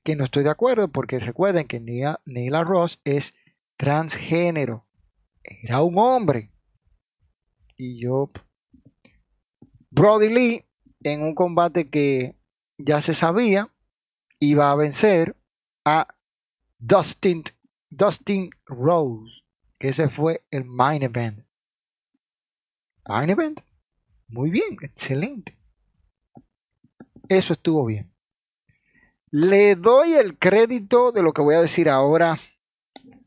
[0.03, 3.33] que no estoy de acuerdo porque recuerden que Neil Ross es
[3.77, 4.85] transgénero.
[5.43, 6.51] Era un hombre.
[7.77, 8.29] Y yo,
[9.89, 10.65] Brody Lee,
[11.01, 12.35] en un combate que
[12.77, 13.72] ya se sabía,
[14.43, 15.35] iba a vencer
[15.85, 16.07] a
[16.79, 17.43] Dustin,
[17.89, 19.43] Dustin Rose.
[19.79, 21.45] que ese fue el main event.
[23.07, 23.61] Main event.
[24.27, 25.57] Muy bien, excelente.
[27.27, 28.13] Eso estuvo bien.
[29.29, 32.39] Le doy el crédito de lo que voy a decir ahora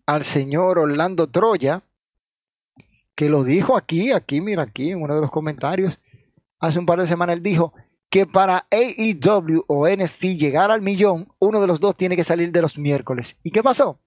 [0.06, 1.82] al señor Orlando Troya,
[3.14, 5.98] que lo dijo aquí, aquí, mira aquí, en uno de los comentarios.
[6.58, 7.74] Hace un par de semanas él dijo
[8.16, 12.50] que para AEW o NXT llegar al millón, uno de los dos tiene que salir
[12.50, 13.36] de los miércoles.
[13.42, 14.00] ¿Y qué pasó?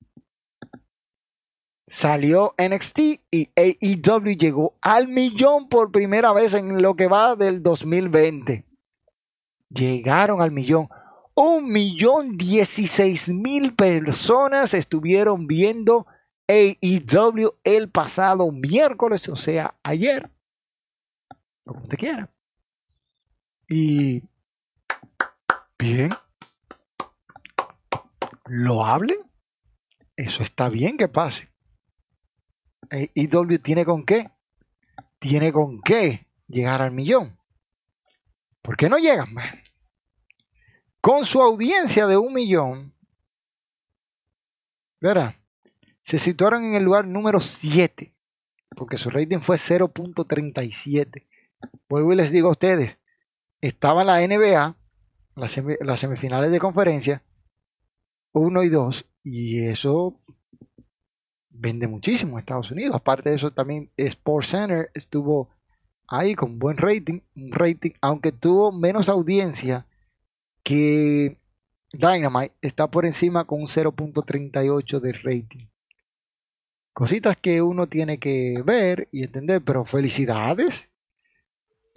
[1.86, 7.62] Salió NXT y AEW llegó al millón por primera vez en lo que va del
[7.62, 8.66] 2020.
[9.70, 10.90] Llegaron al millón.
[11.36, 16.08] Un millón dieciséis mil personas estuvieron viendo
[16.48, 20.32] AEW el pasado miércoles, o sea, ayer.
[21.64, 22.28] Como te quiera.
[23.70, 24.24] Y
[25.78, 26.10] bien.
[28.48, 29.20] Lo hablen.
[30.16, 31.50] Eso está bien que pase.
[32.92, 34.32] IW tiene con qué.
[35.20, 37.38] Tiene con qué llegar al millón.
[38.62, 39.34] ¿Por qué no llegan?
[41.02, 42.94] Con su audiencia de un millón,
[45.02, 45.36] ¿verdad?
[46.04, 48.14] Se situaron en el lugar número 7,
[48.76, 51.26] porque su rating fue 0.37.
[51.88, 52.99] Vuelvo y les digo a ustedes,
[53.62, 54.76] estaba la NBA,
[55.36, 57.24] las, semifinales de conferencia,
[58.34, 60.20] 1 y 2, y eso
[61.50, 62.96] vende muchísimo en Estados Unidos.
[62.96, 65.50] Aparte de eso, también Sports Center estuvo
[66.08, 69.86] ahí con buen rating, rating, aunque tuvo menos audiencia
[70.64, 71.38] que
[71.92, 75.68] Dynamite, está por encima con un 0.38 de rating.
[76.94, 80.92] Cositas que uno tiene que ver y entender, pero felicidades.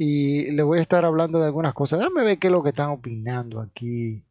[0.04, 2.00] Y le voy a estar hablando de algunas cosas.
[2.00, 4.24] Déjame ver qué es lo que están opinando aquí.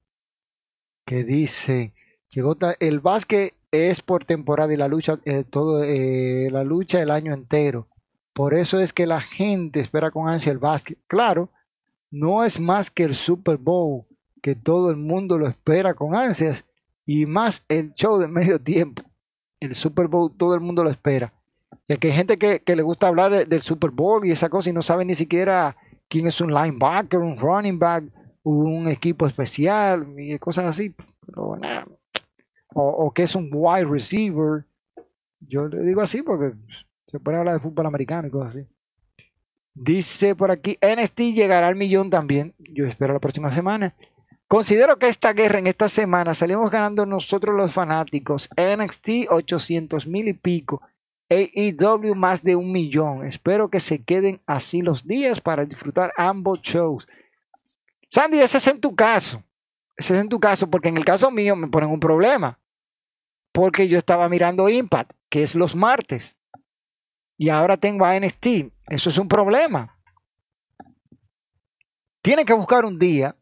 [1.05, 1.93] Que dice,
[2.29, 7.09] llegó el básquet es por temporada y la lucha, eh, todo, eh, la lucha el
[7.09, 7.87] año entero.
[8.33, 10.97] Por eso es que la gente espera con ansia el básquet.
[11.07, 11.47] Claro,
[12.09, 14.03] no es más que el Super Bowl,
[14.41, 16.65] que todo el mundo lo espera con ansias,
[17.05, 19.03] y más el show de medio tiempo.
[19.61, 21.33] El Super Bowl todo el mundo lo espera.
[21.91, 24.73] Y que hay gente que, le gusta hablar del Super Bowl y esa cosa y
[24.73, 25.75] no sabe ni siquiera
[26.07, 28.05] quién es un linebacker, un running back,
[28.43, 30.95] un equipo especial y cosas así.
[31.25, 31.57] Pero
[32.73, 34.63] o, que es un wide receiver.
[35.41, 36.55] Yo le digo así porque
[37.07, 38.67] se puede hablar de fútbol americano y cosas así.
[39.73, 42.53] Dice por aquí, NXT llegará al millón también.
[42.57, 43.95] Yo espero la próxima semana.
[44.47, 48.49] Considero que esta guerra en esta semana salimos ganando nosotros los fanáticos.
[48.55, 50.81] NXT 800 mil y pico.
[51.31, 53.25] AEW más de un millón.
[53.25, 57.07] Espero que se queden así los días para disfrutar ambos shows.
[58.09, 59.41] Sandy, ese es en tu caso.
[59.95, 62.57] Ese es en tu caso, porque en el caso mío me ponen un problema
[63.51, 66.37] porque yo estaba mirando Impact, que es los martes,
[67.37, 68.71] y ahora tengo a NXT.
[68.87, 69.97] Eso es un problema.
[72.21, 73.35] Tienen que buscar un día,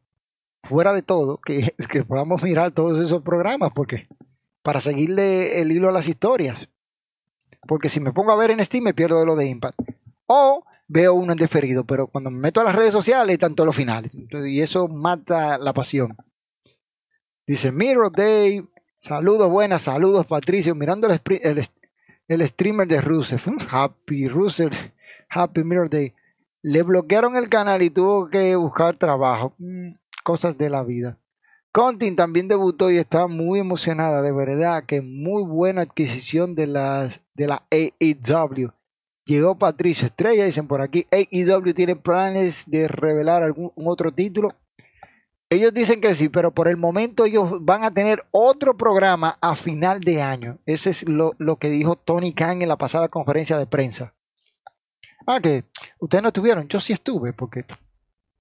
[0.63, 4.08] fuera de todo, que, que podamos mirar todos esos programas, porque
[4.63, 6.69] para seguirle el hilo a las historias.
[7.67, 9.80] Porque si me pongo a ver NXT me pierdo de lo de Impact.
[10.28, 13.67] O veo uno en deferido, pero cuando me meto a las redes sociales están todos
[13.67, 14.12] los finales.
[14.13, 16.15] y eso mata la pasión.
[17.45, 18.63] Dice Mirror Day,
[19.02, 20.76] Saludos, buenas, saludos Patricio.
[20.76, 21.63] Mirando el,
[22.28, 23.41] el, streamer de Rusev.
[23.72, 24.72] Happy Rusev,
[25.30, 26.13] Happy Mirror Day.
[26.62, 29.54] Le bloquearon el canal y tuvo que buscar trabajo.
[29.58, 29.93] Mm,
[30.26, 31.17] cosas de la vida.
[31.72, 37.10] Contin también debutó y está muy emocionada, de verdad, que muy buena adquisición de la,
[37.39, 38.71] de la AEW.
[39.25, 41.08] Llegó Patricio Estrella, dicen por aquí.
[41.10, 44.56] AEW tiene planes de revelar algún otro título.
[45.49, 49.56] Ellos dicen que sí, pero por el momento ellos van a tener otro programa a
[49.56, 50.60] final de año.
[50.65, 54.13] Ese es lo, que dijo Tony Khan en la pasada conferencia de prensa.
[55.25, 55.63] Ah, que
[55.99, 56.67] ustedes no estuvieron.
[56.67, 57.65] Yo sí estuve, porque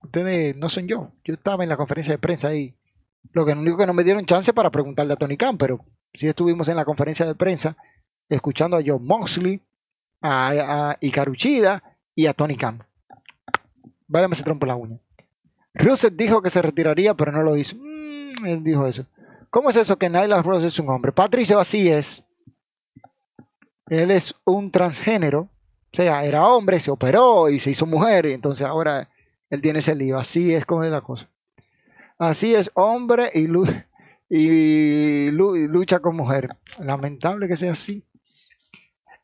[0.02, 1.12] ustedes no son yo.
[1.22, 2.74] Yo estaba en la conferencia de prensa ahí.
[3.32, 6.26] Lo que único que no me dieron chance para preguntarle a Tony Khan, pero sí
[6.26, 7.76] estuvimos en la conferencia de prensa
[8.28, 9.60] escuchando a John Moxley,
[10.20, 11.82] a, a Ikaruchida
[12.14, 12.82] y a Tony Khan.
[14.06, 14.98] Váyame ese trompo la uña.
[15.74, 17.76] Russell dijo que se retiraría, pero no lo hizo.
[17.76, 19.06] Mm, él dijo eso.
[19.50, 21.12] ¿Cómo es eso que Nyla Rose es un hombre?
[21.12, 22.22] Patricio así es.
[23.86, 25.40] Él es un transgénero.
[25.40, 28.26] O sea, era hombre, se operó y se hizo mujer.
[28.26, 29.08] Y entonces ahora
[29.48, 30.18] él tiene ese lío.
[30.18, 31.28] Así es como es la cosa.
[32.18, 33.46] Así es hombre y,
[34.28, 36.50] y lucha con mujer.
[36.78, 38.04] Lamentable que sea así.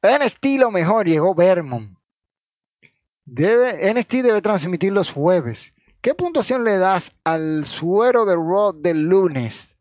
[0.05, 1.97] En estilo mejor llegó Vermont.
[3.25, 5.73] Debe, NXT debe transmitir los jueves.
[6.03, 9.79] ¿Qué puntuación le das al suero de Raw del lunes?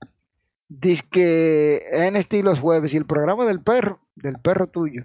[0.69, 5.03] Dice que en estilos jueves y el programa del perro, del perro tuyo,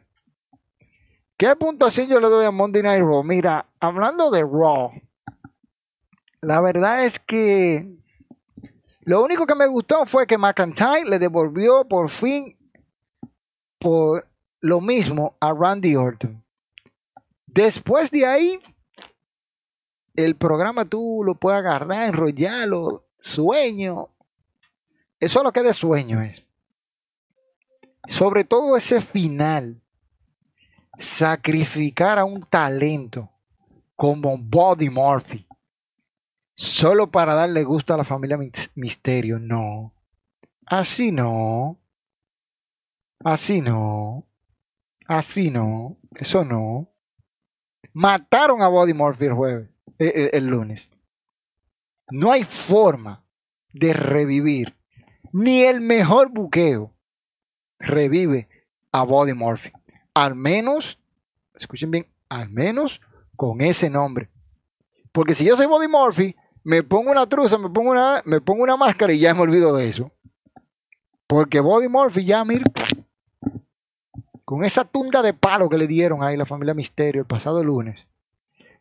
[1.37, 3.25] ¿Qué puntuación yo le doy a Monday Night Raw?
[3.25, 4.93] Mira, hablando de Raw,
[6.43, 7.93] la verdad es que
[9.01, 12.57] lo único que me gustó fue que McIntyre le devolvió por fin
[13.81, 14.28] por
[14.61, 16.43] lo mismo a Randy Orton.
[17.47, 18.61] Después de ahí,
[20.15, 24.09] el programa tú lo puedes agarrar, enrollarlo, sueño.
[25.21, 26.43] Eso es lo que de sueño es.
[28.07, 29.81] Sobre todo ese final.
[30.99, 33.31] Sacrificar a un talento
[33.95, 35.47] como Body Murphy.
[36.57, 38.39] Solo para darle gusto a la familia
[38.75, 39.39] Misterio.
[39.39, 39.93] No.
[40.67, 41.79] Así no.
[43.25, 44.25] Así no.
[45.09, 45.97] Así no.
[46.15, 46.89] Eso no.
[47.95, 49.69] Mataron a Body Murphy el jueves.
[49.99, 50.91] Eh, eh, el, lunes.
[52.11, 53.25] No hay forma
[53.73, 54.77] de revivir.
[55.33, 56.95] Ni el mejor buqueo
[57.81, 58.49] revive
[58.93, 59.73] a Body Murphy.
[60.15, 61.01] Al menos,
[61.55, 63.01] escuchen bien, al menos
[63.35, 64.31] con ese nombre.
[65.11, 68.63] Porque si yo soy Body Murphy, me pongo una truza, me pongo una, me pongo
[68.63, 70.13] una máscara y ya me olvido de eso.
[71.27, 72.65] Porque Body Murphy ya, mira,
[74.49, 78.07] con esa tunda de palo que le dieron ahí la familia Misterio el pasado lunes,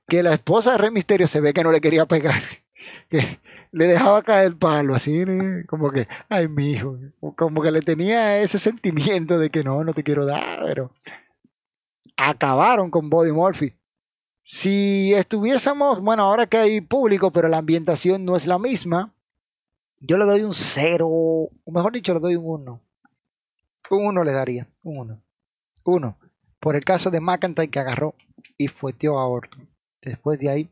[0.08, 2.41] que la esposa de Rey Misterio se ve que no le quería pegar,
[3.10, 3.39] que
[3.73, 5.25] le dejaba caer el palo, así
[5.67, 6.97] como que, ay, mi hijo,
[7.36, 10.91] como que le tenía ese sentimiento de que no, no te quiero dar, pero
[12.15, 13.73] acabaron con Body Murphy.
[14.45, 19.12] Si estuviésemos, bueno, ahora que hay público, pero la ambientación no es la misma,
[19.99, 22.82] yo le doy un cero, o mejor dicho, le doy un uno.
[23.89, 25.27] Un uno le daría, un uno.
[25.88, 26.17] Uno,
[26.60, 28.13] por el caso de McIntyre que agarró
[28.58, 29.41] y fueteó a.
[30.02, 30.69] Después de ahí.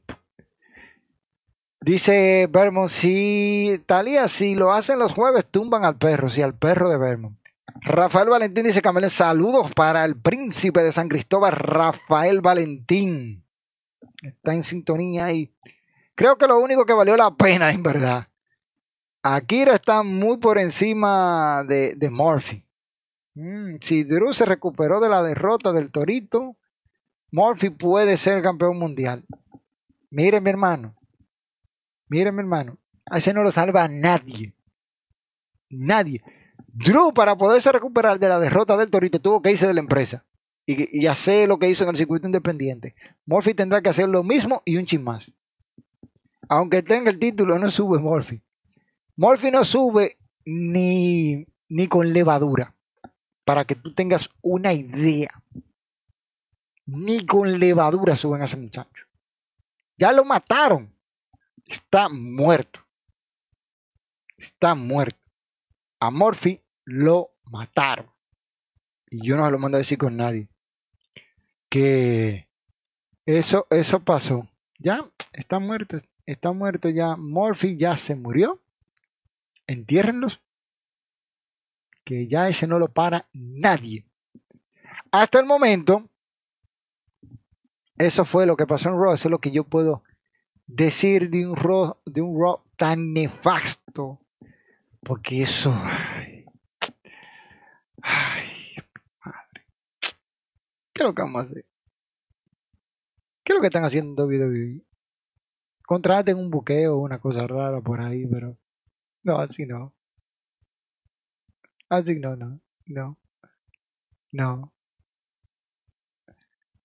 [1.79, 6.89] Dice Vermont, si Talía, si lo hacen los jueves, tumban al perro, si al perro
[6.89, 7.37] de Vermont.
[7.81, 13.45] Rafael Valentín dice Camila, saludos para el príncipe de San Cristóbal, Rafael Valentín.
[14.21, 15.53] Está en sintonía ahí.
[16.15, 18.27] Creo que lo único que valió la pena, en verdad.
[19.23, 22.64] Akira está muy por encima de, de Murphy.
[23.35, 26.55] Mm, si Drew se recuperó de la derrota del Torito,
[27.31, 29.25] Murphy puede ser campeón mundial.
[30.09, 30.95] Mire, mi hermano.
[32.07, 32.77] Mire, mi hermano.
[33.05, 34.55] A ese no lo salva nadie.
[35.69, 36.23] Nadie.
[36.67, 40.25] Drew, para poderse recuperar de la derrota del Torito, tuvo que irse de la empresa
[40.65, 42.95] y, hacer lo que hizo en el circuito independiente.
[43.25, 45.31] Murphy tendrá que hacer lo mismo y un chin más.
[46.47, 48.41] Aunque tenga el título, no sube Murphy.
[49.15, 52.74] Murphy no sube ni, ni con levadura.
[53.45, 55.29] Para que tú tengas una idea
[56.85, 59.05] ni con levadura suben a ese muchacho.
[59.97, 60.93] Ya lo mataron.
[61.65, 62.79] Está muerto.
[64.37, 65.19] Está muerto.
[65.99, 68.07] A Morphy lo mataron.
[69.09, 70.47] Y yo no se lo mando a decir con nadie.
[71.69, 72.47] Que
[73.25, 74.47] eso, eso pasó.
[74.77, 75.97] Ya está muerto.
[76.25, 77.15] Está muerto ya.
[77.15, 78.61] Morphy ya se murió.
[79.67, 80.41] Entiérrenlos.
[82.05, 84.05] Que ya ese no lo para nadie.
[85.11, 86.09] Hasta el momento,
[87.97, 90.03] eso fue lo que pasó en Raw, eso es lo que yo puedo
[90.67, 94.21] decir de un Raw, de un Raw tan nefasto.
[95.01, 95.73] Porque eso...
[98.01, 98.75] Ay,
[99.23, 99.65] madre.
[100.93, 101.65] ¿Qué es lo que vamos a hacer?
[103.43, 104.83] ¿Qué es lo que están haciendo WWE?
[105.85, 108.57] Contraten un buqueo, una cosa rara por ahí, pero...
[109.23, 109.94] No, así no.
[111.89, 112.59] Así no, no.
[112.87, 113.17] No.
[114.31, 114.73] No.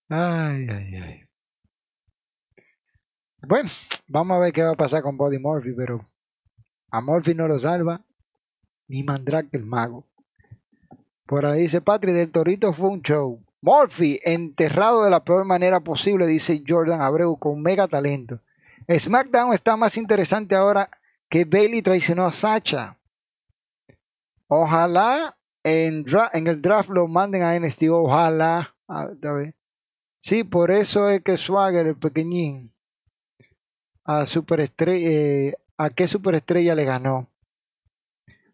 [0.09, 1.24] Ay, ay, ay.
[3.42, 3.70] Bueno,
[4.09, 6.05] vamos a ver qué va a pasar con Body Murphy, pero
[6.90, 8.05] a Murphy no lo salva
[8.88, 10.07] ni Mandrake el mago.
[11.26, 13.40] Por ahí dice Patrick, del Torito fue un show.
[13.62, 18.40] Murphy, enterrado de la peor manera posible, dice Jordan Abreu, con mega talento.
[18.88, 20.90] SmackDown está más interesante ahora
[21.28, 22.96] que Bailey traicionó a Sacha.
[24.53, 27.84] Ojalá en, el draft lo manden a NXT.
[27.90, 28.74] Ojalá.
[28.88, 29.55] A ver.
[30.20, 32.72] Sí, por eso es que Swagger, el pequeñín,
[34.05, 37.28] a eh, ¿a qué superestrella le ganó?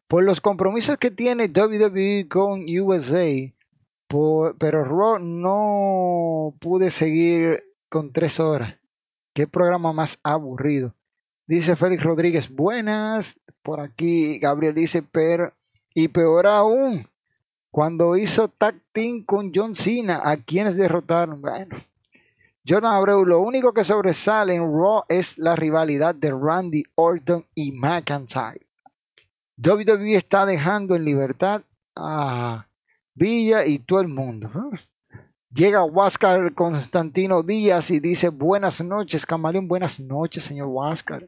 [0.06, 3.52] Por los compromisos que tiene WWE con USA,
[4.58, 8.76] pero Raw no pude seguir con tres horas.
[9.34, 10.94] Qué programa más aburrido.
[11.46, 13.40] Dice Félix Rodríguez, buenas.
[13.62, 15.52] Por aquí Gabriel dice, pero,
[15.96, 17.08] y peor aún,
[17.70, 21.40] cuando hizo tag team con John Cena, ¿a quienes derrotaron?
[21.40, 21.78] Bueno,
[22.86, 28.66] Abreu, lo único que sobresale en Raw es la rivalidad de Randy Orton y McIntyre.
[29.56, 31.62] WWE está dejando en libertad
[31.94, 32.66] a
[33.14, 34.50] Villa y todo el mundo.
[35.50, 41.26] Llega Huáscar Constantino Díaz y dice buenas noches, Camaleón, buenas noches, señor Huáscar.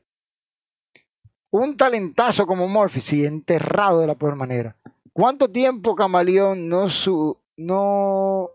[1.50, 4.76] Un talentazo como Murphy, sí, enterrado de la peor manera.
[5.12, 8.50] ¿Cuánto tiempo, Camaleón, no, su, no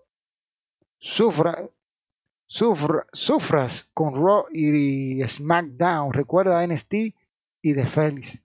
[1.00, 1.68] sufra,
[2.48, 6.14] sufra, sufras con Raw y SmackDown?
[6.14, 6.94] Recuerda a NXT
[7.64, 8.42] y de Félix.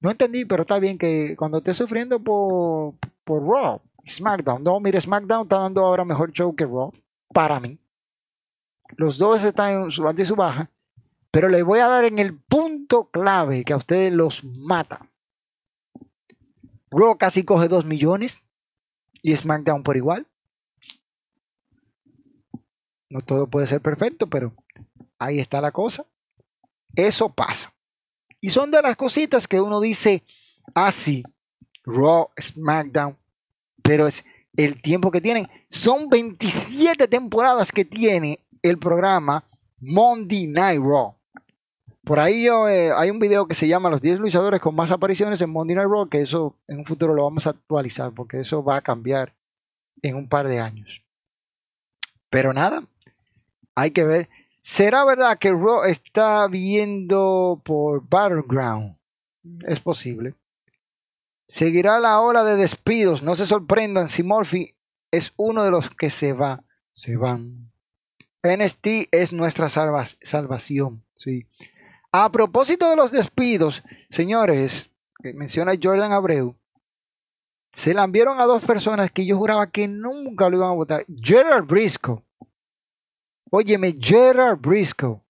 [0.00, 2.94] No entendí, pero está bien que cuando estés sufriendo por,
[3.24, 6.92] por Raw, SmackDown, no, mire, SmackDown está dando ahora mejor show que Raw,
[7.32, 7.78] para mí.
[8.96, 10.70] Los dos están en su su baja,
[11.30, 15.08] pero les voy a dar en el punto clave que a ustedes los mata.
[16.90, 18.42] Raw casi coge 2 millones
[19.22, 20.26] y SmackDown por igual.
[23.10, 24.54] No todo puede ser perfecto, pero
[25.18, 26.06] ahí está la cosa.
[26.94, 27.72] Eso pasa.
[28.40, 30.22] Y son de las cositas que uno dice
[30.74, 31.30] así, ah,
[31.84, 33.16] Raw, SmackDown,
[33.82, 34.24] pero es
[34.56, 35.48] el tiempo que tienen.
[35.70, 39.44] Son 27 temporadas que tiene el programa
[39.80, 41.17] Monday Night Raw.
[42.08, 45.42] Por ahí eh, hay un video que se llama Los 10 luchadores con más apariciones
[45.42, 48.64] en Monday Night Raw, que eso en un futuro lo vamos a actualizar, porque eso
[48.64, 49.34] va a cambiar
[50.00, 51.02] en un par de años.
[52.30, 52.82] Pero nada,
[53.74, 54.30] hay que ver.
[54.62, 58.96] ¿Será verdad que Raw está viendo por Battleground?
[59.66, 60.32] Es posible.
[61.46, 63.22] Seguirá la hora de despidos.
[63.22, 64.74] No se sorprendan si Murphy
[65.10, 66.64] es uno de los que se va.
[66.94, 67.70] Se van.
[68.42, 71.04] NST es nuestra salvación.
[71.14, 71.46] Sí.
[72.12, 74.90] A propósito de los despidos, señores,
[75.34, 76.56] menciona Jordan Abreu,
[77.72, 81.04] se la enviaron a dos personas que yo juraba que nunca lo iban a votar.
[81.08, 82.22] Gerard Briscoe
[83.50, 85.20] Óyeme, Gerard Briscoe.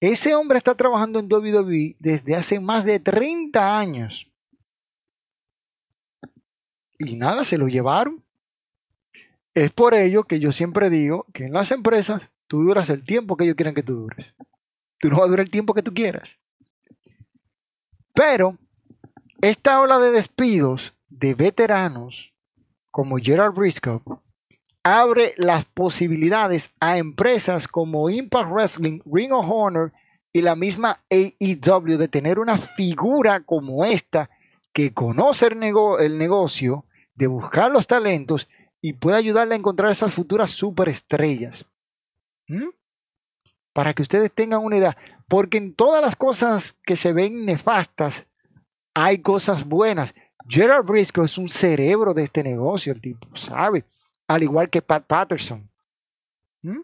[0.00, 4.30] Ese hombre está trabajando en WWE desde hace más de 30 años.
[6.98, 8.22] Y nada, se lo llevaron.
[9.54, 13.36] Es por ello que yo siempre digo que en las empresas tú duras el tiempo
[13.36, 14.34] que ellos quieren que tú dures.
[14.98, 16.38] Tú no vas a durar el tiempo que tú quieras.
[18.14, 18.58] Pero
[19.40, 22.32] esta ola de despidos de veteranos
[22.90, 24.00] como Gerard Briscoe
[24.84, 29.92] abre las posibilidades a empresas como Impact Wrestling, Ring of Honor
[30.32, 34.30] y la misma AEW de tener una figura como esta
[34.72, 36.84] que conoce el, negocio,
[37.14, 38.48] de buscar los talentos
[38.80, 41.64] y puede ayudarle a encontrar esas futuras superestrellas.
[42.48, 42.68] ¿Mm?
[43.74, 44.96] Para que ustedes tengan una idea,
[45.28, 48.26] porque en todas las cosas que se ven nefastas
[48.94, 50.14] hay cosas buenas.
[50.48, 53.84] Gerard Briscoe es un cerebro de este negocio, el tipo sabe
[54.26, 55.68] al igual que Pat Patterson.
[56.62, 56.80] ¿Mm?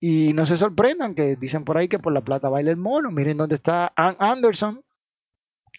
[0.00, 3.10] Y no se sorprendan que dicen por ahí que por la plata baila el mono.
[3.10, 4.82] Miren dónde está Ann Anderson,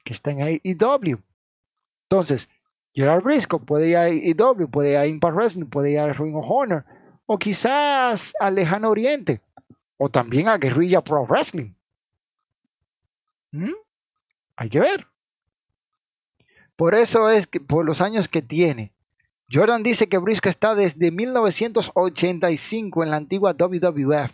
[0.04, 1.20] que está en AEW.
[2.10, 2.50] Entonces,
[2.94, 6.36] Gerard Briscoe puede ir a AEW, puede ir a Impact Wrestling, puede ir a Ring
[6.36, 6.84] of Honor,
[7.28, 9.42] o quizás al Lejano Oriente,
[10.00, 11.74] o también a Guerrilla Pro Wrestling.
[13.52, 13.74] ¿Mm?
[14.56, 15.06] Hay que ver.
[16.76, 18.94] Por eso es que por los años que tiene,
[19.52, 24.32] Jordan dice que Briscoe está desde 1985 en la antigua WWF.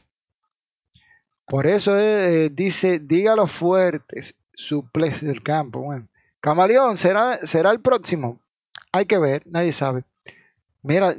[1.47, 4.21] Por eso eh, dice, dígalo fuerte,
[4.53, 5.81] suples del campo.
[5.81, 6.07] Bueno,
[6.41, 8.39] Camaleón será, será el próximo.
[8.91, 10.03] Hay que ver, nadie sabe.
[10.83, 11.15] Mira,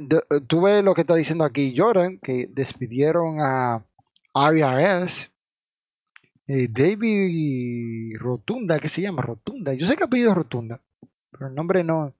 [0.47, 3.83] tú ves lo que está diciendo aquí Jordan, que despidieron a
[4.45, 5.31] RRS.
[6.47, 9.21] Eh, David Rotunda, ¿qué se llama?
[9.21, 9.73] Rotunda.
[9.73, 10.79] Yo sé que ha pedido Rotunda,
[11.31, 12.13] pero el nombre no,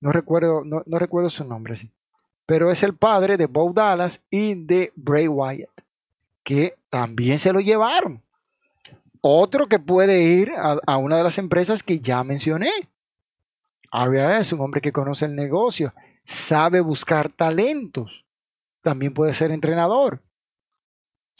[0.00, 1.90] no recuerdo, no, recuerdo su nombre, sí.
[2.46, 5.70] Pero es el padre de Bo Dallas y de Bray Wyatt,
[6.42, 8.20] que también se lo llevaron.
[9.20, 12.70] Otro que puede ir a, una de las empresas que ya mencioné.
[13.92, 15.92] Aria es un hombre que conoce el negocio,
[16.24, 18.24] sabe buscar talentos.
[18.82, 20.20] También puede ser entrenador.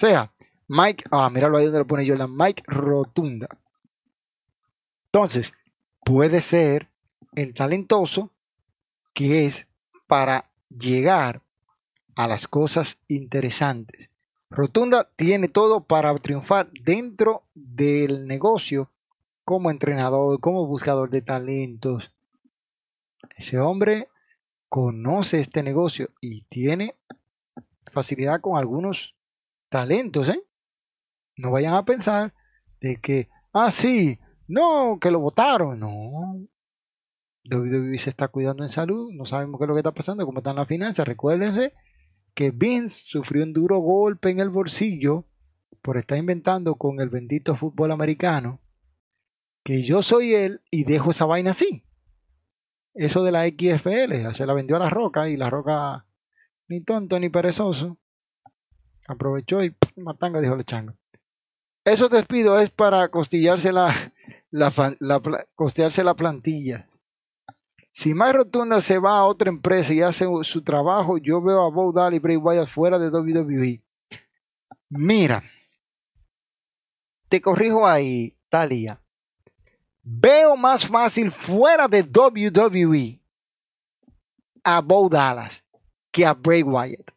[0.01, 0.32] Sea,
[0.66, 3.48] Mike, ah, míralo ahí donde lo pone la Mike Rotunda.
[5.12, 5.53] Entonces,
[6.03, 6.88] puede ser
[7.34, 8.30] el talentoso
[9.12, 9.66] que es
[10.07, 11.42] para llegar
[12.16, 14.09] a las cosas interesantes.
[14.48, 18.90] Rotunda tiene todo para triunfar dentro del negocio
[19.44, 22.11] como entrenador, como buscador de talentos.
[23.36, 24.09] Ese hombre
[24.70, 26.94] conoce este negocio y tiene
[27.92, 29.14] facilidad con algunos
[29.71, 30.43] talentos, ¿eh?
[31.37, 32.35] No vayan a pensar
[32.81, 35.81] de que, ah, sí, no, que lo votaron.
[35.81, 36.37] No,
[37.45, 40.41] WWE se está cuidando en salud, no sabemos qué es lo que está pasando, cómo
[40.41, 41.09] están las finanzas.
[41.09, 41.73] Recuérdense
[42.35, 45.27] que Vince sufrió un duro golpe en el bolsillo
[45.83, 48.61] por estar inventando con el bendito fútbol americano
[49.64, 51.85] que yo soy él y dejo esa vaina así.
[52.95, 56.07] eso de la XFL, se la vendió a la Roca y la Roca
[56.68, 57.99] ni tonto ni perezoso
[59.09, 60.94] aprovechó y matanga dijo chango.
[61.84, 64.12] Esos despidos es para costillarse la,
[64.51, 64.72] la,
[65.55, 66.88] costearse la plantilla.
[67.92, 71.70] Si Mike Rotunda se va a otra empresa y hace su trabajo, yo veo a
[71.70, 73.82] Bo Dallas y Bray Wyatt fuera de WWE.
[74.90, 75.42] Mira,
[77.28, 79.01] te corrijo ahí, Talia.
[80.03, 83.20] Veo más fácil fuera de WWE
[84.64, 85.64] a Bo Dallas
[86.11, 87.11] que a Bray Wyatt.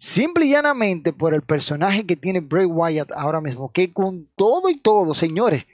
[0.00, 4.70] Simple y llanamente por el personaje que tiene Bray Wyatt ahora mismo, que con todo
[4.70, 5.66] y todo, señores,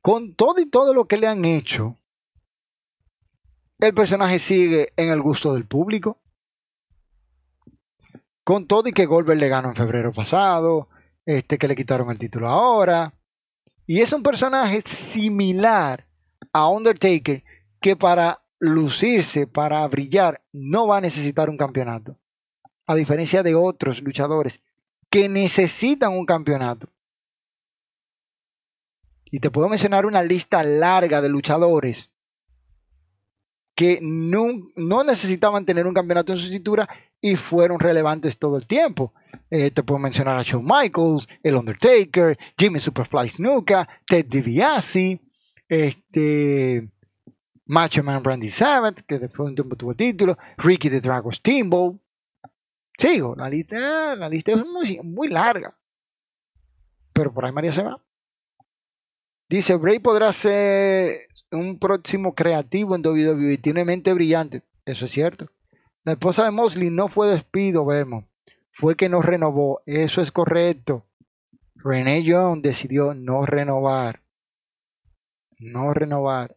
[0.00, 1.96] con todo y todo lo que le han hecho,
[3.78, 6.18] el personaje sigue en el gusto del público.
[8.42, 10.88] Con todo y que Goldberg le ganó en febrero pasado,
[11.24, 13.14] este que le quitaron el título ahora.
[13.86, 16.08] Y es un personaje similar
[16.52, 17.44] a Undertaker
[17.80, 22.18] que para lucirse, para brillar, no va a necesitar un campeonato
[22.86, 24.60] a diferencia de otros luchadores
[25.10, 26.88] que necesitan un campeonato.
[29.24, 32.10] Y te puedo mencionar una lista larga de luchadores
[33.74, 36.88] que no, no necesitaban tener un campeonato en su cintura
[37.20, 39.14] y fueron relevantes todo el tiempo.
[39.50, 45.20] Eh, te puedo mencionar a Shawn Michaels, El Undertaker, Jimmy Superfly Snuka, Ted DiBiase,
[45.68, 46.88] este,
[47.66, 51.96] Macho Man Randy Savage, que después de un tuvo el título, Ricky the Dragon Steamboat,
[52.98, 55.76] Sigo, la lista, la lista es muy, larga.
[57.12, 58.00] Pero por ahí María se va.
[59.48, 63.58] Dice, Bray podrá ser un próximo creativo en WWE.
[63.58, 64.62] Tiene mente brillante.
[64.84, 65.50] Eso es cierto.
[66.04, 68.24] La esposa de Mosley no fue despido, vemos.
[68.70, 69.82] Fue que no renovó.
[69.84, 71.04] Eso es correcto.
[71.74, 74.22] René Young decidió no renovar.
[75.58, 76.56] No renovar.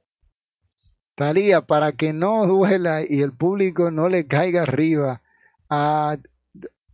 [1.15, 5.21] Talía, para que no duela y el público no le caiga arriba
[5.75, 6.17] a,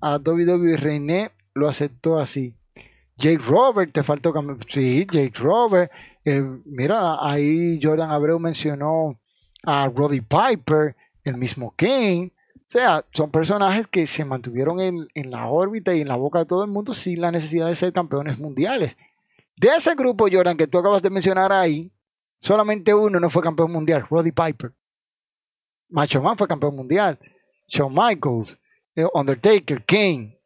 [0.02, 2.56] a WWE lo aceptó así.
[3.18, 4.34] Jake Robert, te faltó
[4.68, 5.92] Sí, Jake Robert.
[6.66, 9.20] Mira, ahí Jordan Abreu mencionó
[9.64, 12.34] a Roddy Piper, el mismo Kane.
[12.56, 16.40] O sea, son personajes que se mantuvieron en, en, la órbita y en la boca
[16.40, 18.98] de todo el mundo sin la necesidad de ser campeones mundiales.
[19.58, 21.92] De ese grupo, Jordan, que tú acabas de mencionar ahí,
[22.40, 24.74] solamente uno no fue campeón mundial, Roddy Piper.
[25.90, 27.20] Macho Man fue campeón mundial.
[27.68, 28.58] Shawn Michaels,
[29.14, 30.38] Undertaker, Kane.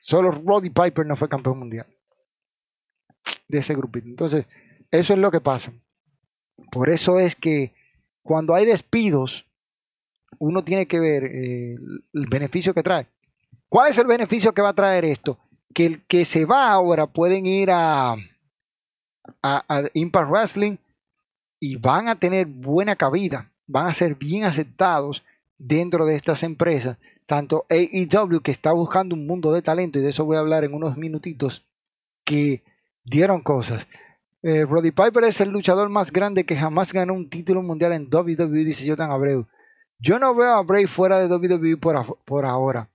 [0.00, 1.86] Solo Roddy Piper no fue campeón mundial
[3.48, 4.06] de ese grupito.
[4.06, 4.46] Entonces,
[4.90, 5.72] eso es lo que pasa.
[6.70, 7.72] Por eso es que
[8.22, 9.46] cuando hay despidos,
[10.38, 11.76] uno tiene que ver eh,
[12.12, 13.06] el beneficio que trae.
[13.68, 15.38] ¿Cuál es el beneficio que va a traer esto?
[15.74, 18.16] Que el que se va ahora pueden ir a
[19.94, 20.76] Impact Wrestling
[21.60, 25.24] y van a tener buena cabida, van a ser bien aceptados
[25.58, 26.98] dentro de estas empresas
[27.28, 30.64] tanto AEW que está buscando un mundo de talento y de eso voy a hablar
[30.64, 31.66] en unos minutitos
[32.24, 32.64] que
[33.04, 33.86] dieron cosas.
[34.42, 38.08] Eh, Roddy Piper es el luchador más grande que jamás ganó un título mundial en
[38.10, 39.46] WWE, dice Jonathan Abreu.
[39.98, 42.88] Yo no veo a Bray fuera de WWE por, por ahora.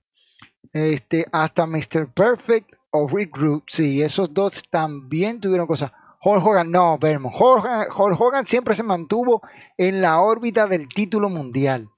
[0.72, 2.08] Este, hasta Mr.
[2.12, 3.38] Perfect o Rick
[3.68, 5.92] sí, esos dos también tuvieron cosas.
[6.24, 7.36] Hulk Hogan, no, Vermont.
[7.38, 9.44] Hulk Hogan siempre se mantuvo
[9.78, 11.90] en la órbita del título mundial.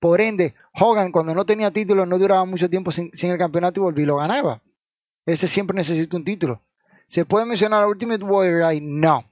[0.00, 3.82] Por ende, Hogan cuando no tenía título no duraba mucho tiempo sin, el campeonato y
[3.82, 4.62] volví y lo ganaba.
[5.24, 6.62] Ese siempre necesita un título.
[7.08, 8.80] ¿Se puede mencionar a Ultimate Warrior ahí?
[8.80, 9.24] No.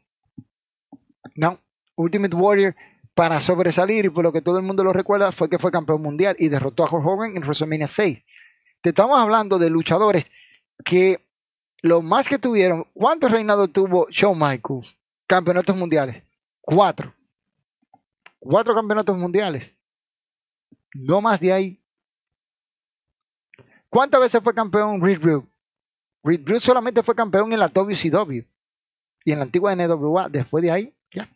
[1.34, 1.58] No.
[1.96, 2.74] Ultimate Warrior
[3.14, 6.02] para sobresalir y por lo que todo el mundo lo recuerda fue que fue campeón
[6.02, 8.18] mundial y derrotó a Hogan en WrestleMania 6.
[8.82, 10.30] Te estamos hablando de luchadores
[10.84, 11.24] que
[11.82, 14.96] lo más que tuvieron, ¿cuántos reinados tuvo Shawn Michaels?
[15.26, 16.24] Campeonatos mundiales.
[16.60, 17.14] Cuatro.
[18.38, 19.74] Cuatro campeonatos mundiales.
[20.94, 21.80] No más de ahí.
[23.90, 25.46] ¿Cuántas veces fue campeón Reed Brew?
[26.22, 28.42] Reed Brew solamente fue campeón en la WCW
[29.24, 30.28] y en la antigua NWA.
[30.28, 31.28] Después de ahí, ya.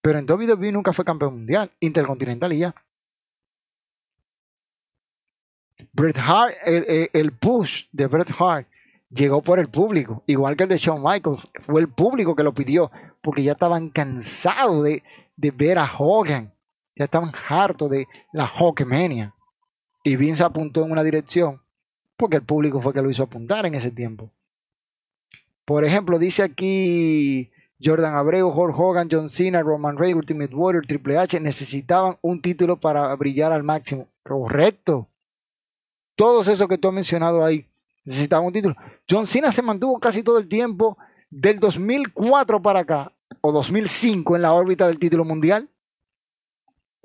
[0.00, 2.74] Pero en WWE nunca fue campeón mundial, intercontinental y ya.
[5.92, 8.68] Bret Hart, el, push de Bret Hart
[9.10, 11.48] llegó por el público, igual que el de Shawn Michaels.
[11.62, 12.90] Fue el público que lo pidió,
[13.22, 16.52] porque ya estaban cansados de ver a Hogan
[16.96, 19.34] ya estaban hartos de la Hawkmania.
[20.02, 21.60] Y Vince apuntó en una dirección
[22.16, 24.30] porque el público fue que lo hizo apuntar en ese tiempo.
[25.64, 27.50] Por ejemplo, dice aquí
[27.82, 32.78] Jordan Abreu, Hulk Hogan, John Cena, Roman Reigns, Ultimate Warrior, Triple H necesitaban un título
[32.78, 34.08] para brillar al máximo.
[34.22, 35.08] Correcto.
[36.14, 37.66] Todos esos que tú has mencionado ahí
[38.04, 38.74] necesitaban un título.
[39.08, 40.98] John Cena se mantuvo casi todo el tiempo
[41.30, 45.68] del 2004 para acá o 2005 en la órbita del título mundial.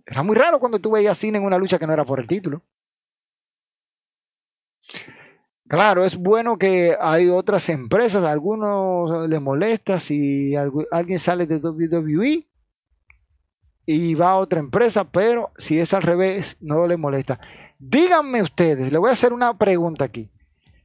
[0.05, 2.27] Era muy raro cuando tú veías cine en una lucha que no era por el
[2.27, 2.61] título.
[5.67, 11.57] Claro, es bueno que hay otras empresas, a algunos les molesta si alguien sale de
[11.57, 12.47] WWE
[13.87, 17.39] y va a otra empresa, pero si es al revés, no le molesta.
[17.79, 20.29] Díganme ustedes, le voy a hacer una pregunta aquí.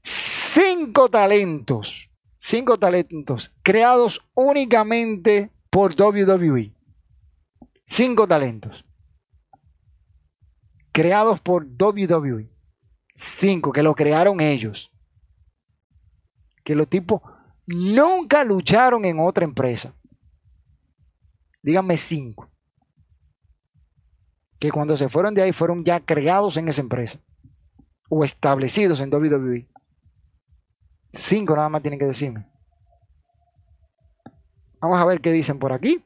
[0.03, 6.73] Cinco talentos, cinco talentos creados únicamente por WWE.
[7.85, 8.85] Cinco talentos
[10.93, 12.51] creados por WWE.
[13.15, 14.91] Cinco, que lo crearon ellos.
[16.65, 17.21] Que los tipos
[17.67, 19.95] nunca lucharon en otra empresa.
[21.63, 22.51] Díganme cinco.
[24.59, 27.19] Que cuando se fueron de ahí fueron ya creados en esa empresa.
[28.09, 29.69] O establecidos en WWE.
[31.13, 32.47] Cinco nada más tienen que decirme.
[34.81, 36.03] Vamos a ver qué dicen por aquí.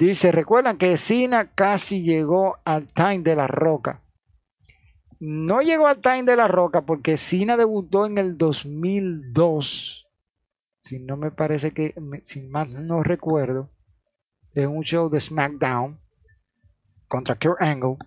[0.00, 4.02] Dice, recuerdan que Cena casi llegó al time de la roca.
[5.18, 10.08] No llegó al time de la roca porque Cena debutó en el 2002.
[10.78, 13.68] Si no me parece que, si más no recuerdo,
[14.54, 16.00] en un show de SmackDown
[17.06, 17.98] contra Kurt Angle.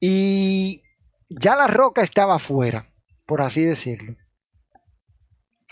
[0.00, 0.82] Y
[1.30, 2.92] ya la roca estaba afuera,
[3.24, 4.16] por así decirlo.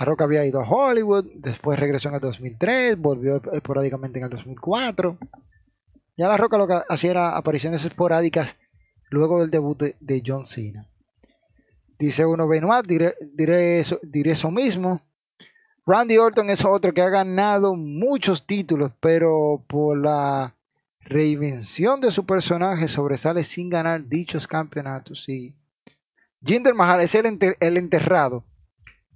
[0.03, 4.31] La Roca había ido a Hollywood, después regresó en el 2003, volvió esporádicamente en el
[4.31, 5.17] 2004.
[6.17, 8.57] Ya La Roca lo que hacía era apariciones esporádicas
[9.11, 10.89] luego del debut de, John Cena.
[12.01, 15.03] Dice uno, Benoit, diré, diré, eso, diré eso mismo.
[15.87, 20.57] Randy Orton es otro que ha ganado muchos títulos, pero por la
[21.03, 25.23] reinvención de su personaje sobresale sin ganar dichos campeonatos.
[25.23, 25.55] Sí.
[26.45, 28.43] Jinder Mahal es el enterrado.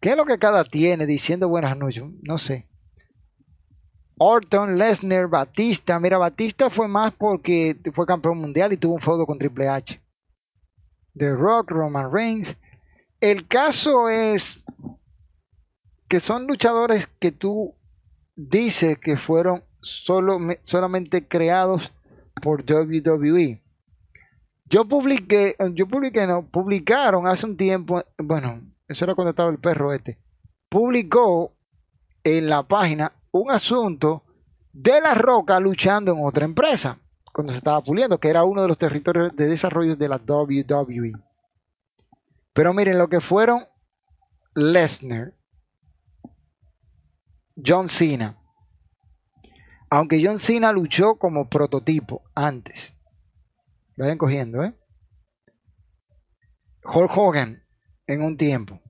[0.00, 2.04] ¿Qué es lo que cada tiene diciendo buenas noches?
[2.22, 2.68] No sé.
[4.18, 5.98] Orton, Lesnar, Batista.
[6.00, 10.00] Mira, Batista fue más porque fue campeón mundial y tuvo un feudo con Triple H.
[11.14, 12.56] The Rock, Roman Reigns.
[13.20, 14.64] El caso es
[16.08, 17.74] que son luchadores que tú
[18.36, 21.92] dices que fueron solo, solamente creados
[22.42, 23.62] por WWE.
[24.68, 29.58] Yo publiqué, yo publiqué, no, publicaron hace un tiempo, bueno, eso era cuando estaba el
[29.58, 30.18] perro este,
[30.68, 31.56] publicó
[32.22, 34.24] en la página un asunto
[34.72, 36.98] de La Roca luchando en otra empresa,
[37.32, 41.12] cuando se estaba puliendo, que era uno de los territorios de desarrollo de la WWE.
[42.52, 43.64] Pero miren lo que fueron
[44.54, 45.34] Lesnar,
[47.64, 48.38] John Cena.
[49.90, 52.94] Aunque John Cena luchó como prototipo antes.
[53.96, 54.74] Vayan cogiendo, ¿eh?
[56.84, 57.65] Hulk Hogan
[58.06, 58.80] en un tiempo,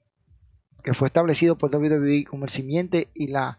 [0.83, 3.59] que fue establecido por WWE como el simiente y la,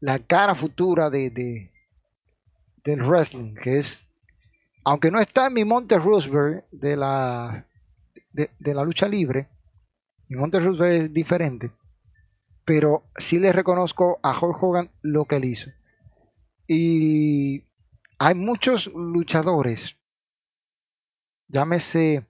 [0.00, 1.70] la cara futura de, de,
[2.84, 4.08] del wrestling, que es,
[4.84, 7.66] aunque no está en mi Monte Roosevelt de la,
[8.32, 9.48] de, de la lucha libre,
[10.28, 11.70] mi Monte Roosevelt es diferente,
[12.64, 15.70] pero sí le reconozco a Hulk Hogan lo que él hizo.
[16.66, 17.64] Y
[18.18, 19.98] hay muchos luchadores,
[21.48, 22.26] llámese,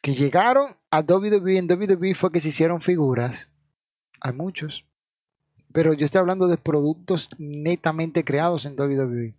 [0.00, 1.58] que llegaron a WWE.
[1.58, 3.48] En WWE fue que se hicieron figuras.
[4.20, 4.86] Hay muchos.
[5.72, 9.36] Pero yo estoy hablando de productos netamente creados en WWE.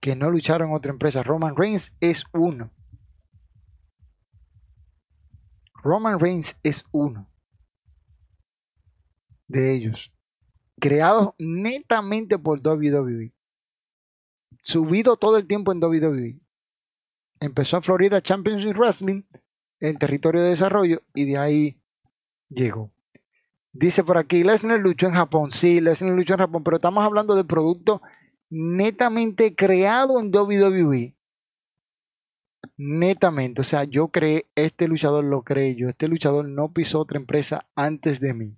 [0.00, 1.22] Que no lucharon otra empresa.
[1.22, 2.70] Roman Reigns es uno.
[5.82, 7.28] Roman Reigns es uno
[9.46, 10.10] de ellos.
[10.80, 13.34] Creados netamente por WWE.
[14.62, 16.40] Subido todo el tiempo en WWE.
[17.40, 19.24] Empezó en Florida Championship Wrestling
[19.88, 21.76] el territorio de desarrollo y de ahí
[22.48, 22.90] llegó.
[23.72, 25.50] Dice por aquí, Lesnar luchó en Japón.
[25.50, 28.00] Sí, Lesnar luchó en Japón, pero estamos hablando de producto
[28.50, 31.14] netamente creado en WWE.
[32.76, 37.18] Netamente, o sea, yo creé, este luchador lo creé yo, este luchador no pisó otra
[37.18, 38.56] empresa antes de mí.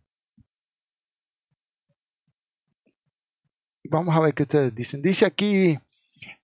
[3.85, 5.03] Vamos a ver qué ustedes dicen.
[5.03, 5.79] Dice aquí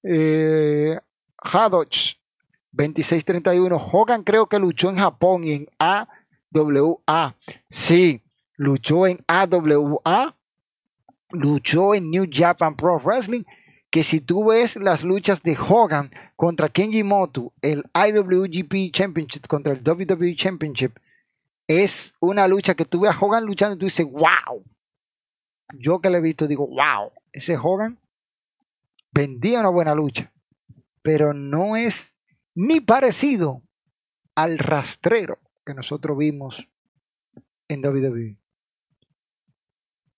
[0.02, 0.98] eh,
[1.38, 2.16] Hadoch
[2.72, 3.76] 2631.
[3.76, 7.36] Hogan creo que luchó en Japón y en AWA.
[7.70, 8.22] Sí,
[8.56, 10.36] luchó en AWA.
[11.30, 13.44] Luchó en New Japan Pro Wrestling.
[13.90, 19.74] Que si tú ves las luchas de Hogan contra Kenji Moto, el IWGP Championship contra
[19.74, 20.92] el WWE Championship,
[21.66, 24.64] es una lucha que tú ves a Hogan luchando y tú dices, wow.
[25.74, 27.98] Yo que le he visto digo, wow, ese Hogan
[29.10, 30.32] vendía una buena lucha,
[31.02, 32.16] pero no es
[32.54, 33.62] ni parecido
[34.34, 36.68] al rastrero que nosotros vimos
[37.68, 38.36] en WWE.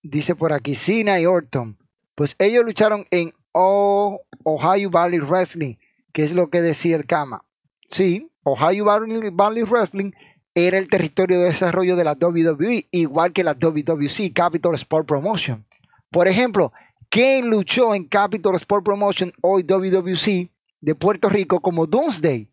[0.02, 1.78] Dice por aquí, Cena y Orton.
[2.14, 5.76] Pues ellos lucharon en Ohio Valley Wrestling,
[6.12, 7.44] que es lo que decía el Kama.
[7.88, 10.12] Sí, Ohio Valley Wrestling
[10.54, 15.64] era el territorio de desarrollo de la WWE, igual que la WWC, Capital Sport Promotion.
[16.10, 16.72] Por ejemplo,
[17.08, 20.50] ¿quién luchó en Capital Sport Promotion, hoy WWC,
[20.84, 22.48] de Puerto Rico como Doomsday?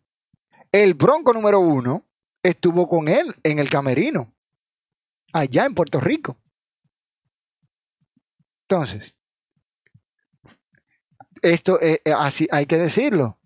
[0.70, 2.06] El Bronco número uno
[2.42, 4.32] estuvo con él en el camerino,
[5.32, 6.38] allá en Puerto Rico.
[8.62, 9.14] Entonces,
[11.42, 13.38] esto eh, eh, así hay que decirlo.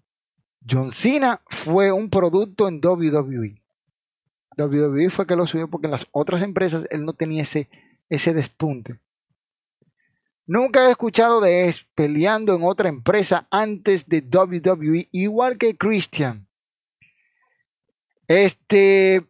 [0.68, 3.60] John Cena fue un producto en WWE.
[4.56, 7.68] WWE fue que lo subió porque en las otras empresas él no tenía ese,
[8.08, 9.00] ese despunte.
[10.46, 16.46] Nunca he escuchado de él peleando en otra empresa antes de WWE, igual que Christian.
[18.28, 19.26] Este,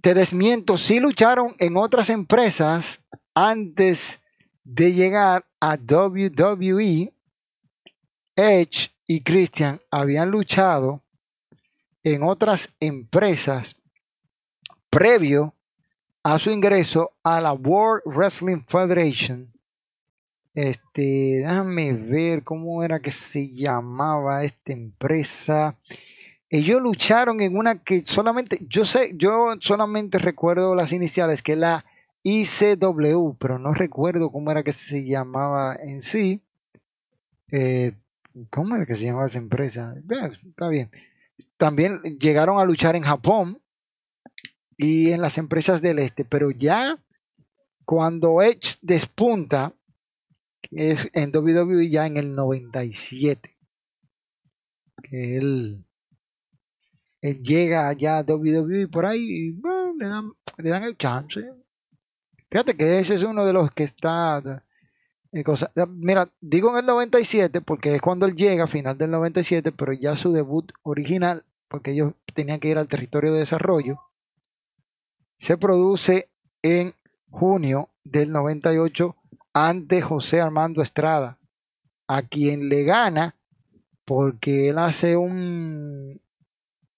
[0.00, 3.00] te desmiento, sí lucharon en otras empresas
[3.34, 4.20] antes
[4.64, 7.12] de llegar a WWE.
[8.34, 11.02] Edge y Christian habían luchado
[12.02, 13.76] en otras empresas
[14.90, 15.54] previo
[16.22, 19.52] a su ingreso a la World Wrestling Federation.
[20.58, 25.76] Este, déjame ver cómo era que se llamaba esta empresa.
[26.50, 31.58] Ellos lucharon en una que solamente, yo sé, yo solamente recuerdo las iniciales, que es
[31.58, 31.84] la
[32.24, 36.40] ICW, pero no recuerdo cómo era que se llamaba en sí.
[37.52, 37.92] Eh,
[38.50, 39.94] ¿Cómo era que se llamaba esa empresa?
[40.44, 40.90] está bien.
[41.56, 43.60] También llegaron a luchar en Japón
[44.76, 46.98] y en las empresas del este, pero ya
[47.84, 49.72] cuando Edge despunta,
[50.70, 53.56] es en WWE ya en el 97,
[55.02, 55.84] que él,
[57.20, 59.52] llega ya a WWE por ahí
[59.98, 61.44] le, dan, le dan el chance.
[62.50, 64.64] Fíjate que ese es uno de los que está...
[65.32, 69.72] Eh, cosa, mira, digo en el 97 porque es cuando él llega, final del 97,
[69.72, 74.00] pero ya su debut original, porque ellos tenían que ir al territorio de desarrollo,
[75.38, 76.30] se produce
[76.62, 76.94] en
[77.30, 79.17] junio del 98
[79.66, 81.38] ante José Armando Estrada,
[82.06, 83.34] a quien le gana
[84.04, 86.20] porque él hace un,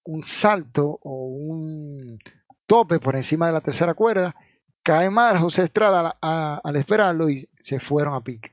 [0.05, 2.19] un salto o un
[2.67, 4.35] tope por encima de la tercera cuerda,
[4.83, 8.53] cae mal José Estrada al esperarlo y se fueron a pique.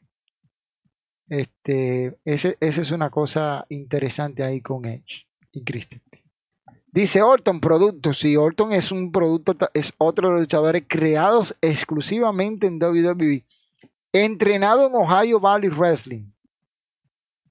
[1.29, 6.01] Este, ese, esa es una cosa interesante ahí con Edge y Christian.
[6.87, 8.17] Dice Orton Productos.
[8.17, 13.45] Sí, Orton es un producto, es otro de los luchadores creados exclusivamente en WWE.
[14.25, 16.31] Entrenado en Ohio Valley Wrestling.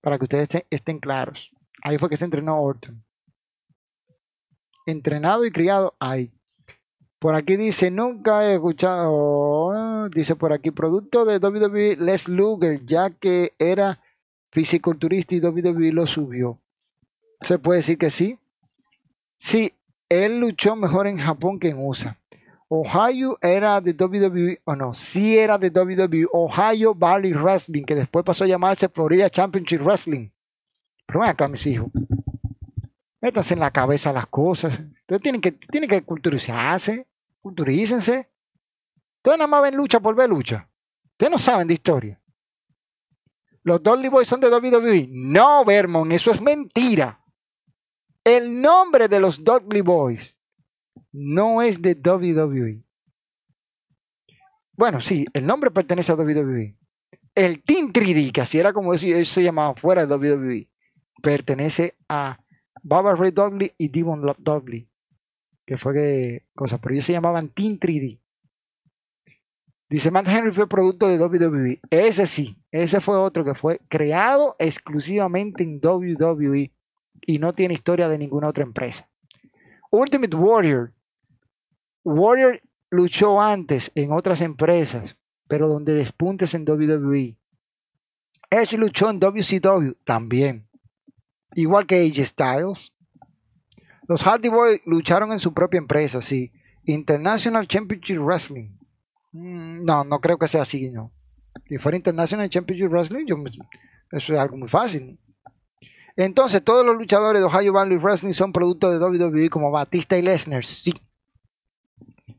[0.01, 1.53] Para que ustedes estén, claros.
[1.81, 3.05] Ahí fue que se entrenó Orton.
[4.85, 6.33] Entrenado y criado ahí.
[7.21, 13.11] Por aquí dice, nunca he escuchado, dice por aquí, producto de WWE Les Luger, ya
[13.11, 14.01] que era
[14.51, 16.59] fisiculturista y WWE lo subió.
[17.43, 18.41] Se puede decir que sí.
[19.39, 19.73] Sí,
[20.09, 22.19] él luchó mejor en Japón que en USA.
[22.69, 28.25] Ohio era de WWE, o no, sí era de WWE, Ohio Valley Wrestling, que después
[28.25, 30.31] pasó a llamarse Florida Championship Wrestling.
[31.07, 31.89] Pero ven acá, mis hijos.
[33.21, 34.79] Métanse en la cabeza las cosas.
[35.01, 37.07] Ustedes tienen que, tienen que culturizarse,
[37.41, 38.29] culturícense.
[39.19, 40.69] Ustedes nada más ven lucha por ver lucha.
[41.13, 42.21] Ustedes no saben de historia.
[43.63, 45.09] Los Dudley Boys son de WWE.
[45.11, 47.21] No, Vermont, eso es mentira.
[48.25, 50.36] El nombre de los Dudley Boys
[51.13, 52.83] no es de WWE.
[54.77, 56.77] Bueno, sí, el nombre pertenece a WWE.
[57.35, 60.69] El Team 3D, que así era como eso se llamaba fuera de WWE,
[61.23, 62.39] pertenece a
[62.83, 64.89] Baba Ray Dudley y Devon Dudley,
[65.67, 68.21] que fue que cosa, pero ellos se llamaban Team 3D.
[69.89, 71.81] Dice Matt Henry fue producto de WWE.
[71.91, 76.73] Ese sí, ese fue otro que fue creado exclusivamente en WWE
[77.23, 79.09] y no tiene historia de ninguna otra empresa.
[79.91, 80.93] Ultimate Warrior.
[82.05, 82.61] Warrior
[82.91, 85.17] luchó antes en otras empresas,
[85.49, 87.37] pero donde despuntes en WWE.
[88.51, 90.69] Edge luchó en WCW también,
[91.55, 92.93] igual que AJ Styles.
[94.09, 96.53] Los Hardy Boys lucharon en su propia empresa, sí.
[96.85, 98.71] International Championship Wrestling.
[99.33, 101.13] Mm, no, no creo que sea así, no.
[101.69, 103.27] Si fuera International Championship Wrestling,
[104.13, 105.19] eso es algo muy fácil.
[106.17, 110.23] Entonces, todos los luchadores de Ohio Valley Wrestling son producto de WWE como Batista y
[110.23, 110.95] Lesnar, sí.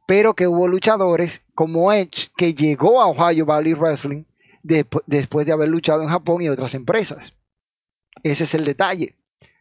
[0.08, 4.24] Pero que hubo luchadores como Edge que llegó a Ohio Valley Wrestling
[4.64, 7.34] después de haber luchado en Japón y otras empresas.
[8.24, 9.16] Ese es el detalle.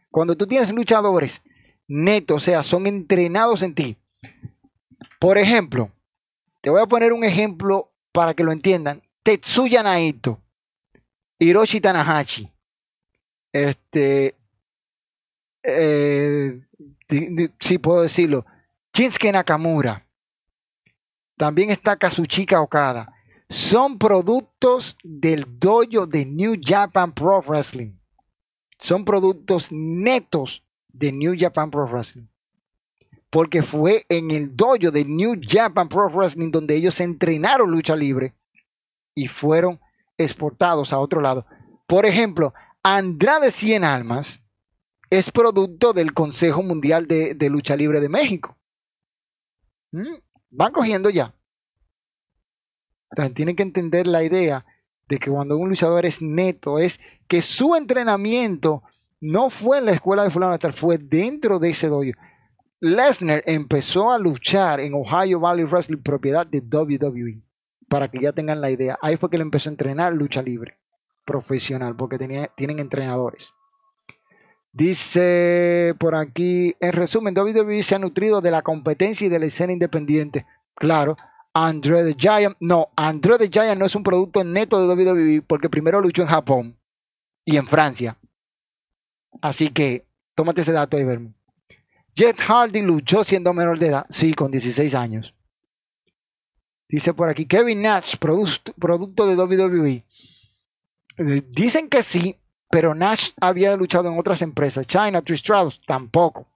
[0.09, 1.41] Cuando tú tienes luchadores
[1.87, 3.97] netos, o sea, son entrenados en ti.
[5.19, 5.91] Por ejemplo,
[6.61, 9.03] te voy a poner un ejemplo para que lo entiendan.
[9.23, 10.41] Tetsuya Naito
[11.39, 12.51] Hiroshi Tanahashi.
[13.65, 14.35] Este.
[15.63, 16.61] Eh,
[17.59, 18.45] sí, puedo decirlo.
[18.93, 20.05] Shinsuke Nakamura.
[21.37, 23.13] También está Kazuchika Okada.
[23.49, 27.93] Son productos del dojo de New Japan Pro Wrestling.
[28.77, 32.27] Son productos netos de New Japan Pro Wrestling.
[33.29, 38.33] Porque fue en el dojo de New Japan Pro Wrestling donde ellos entrenaron lucha libre
[39.15, 39.79] y fueron
[40.17, 41.45] exportados a otro lado.
[41.87, 42.53] Por ejemplo,
[42.89, 44.41] Andrade 100 Almas
[45.09, 48.57] es producto del Consejo Mundial de, Lucha Libre de México.
[49.91, 50.15] ¿Mm?
[50.51, 51.35] Van cogiendo ya.
[53.35, 54.65] tienen que entender la idea
[55.09, 58.83] de que cuando un luchador es neto, es que su entrenamiento
[59.19, 62.11] no fue en la escuela de fulano tal, fue dentro de ese dojo.
[62.79, 67.41] Lesnar empezó a luchar en Ohio Valley Wrestling, propiedad de WWE,
[67.89, 68.97] para que ya tengan la idea.
[69.01, 70.77] Ahí fue que él empezó a entrenar lucha libre
[71.27, 73.53] profesional, porque tienen entrenadores.
[74.71, 79.47] Dice por aquí, en resumen, WWE se ha nutrido de la competencia y de la
[79.47, 80.45] escena independiente.
[80.73, 81.17] Claro,
[81.53, 85.69] Andre the Giant, no, Andre the Giant no es un producto neto de WWE porque
[85.69, 86.77] primero luchó en Japón
[87.43, 88.17] y en Francia.
[89.41, 91.33] Así que, tómate ese dato ahí, verme.
[92.15, 95.33] Jet Hardy luchó siendo menor de edad, sí, con 16 años.
[96.89, 100.05] Dice por aquí, Kevin Nash, producto de WWE.
[101.17, 102.39] Dicen que sí,
[102.69, 104.85] pero Nash había luchado en otras empresas.
[104.85, 106.47] China, Tristratus, tampoco.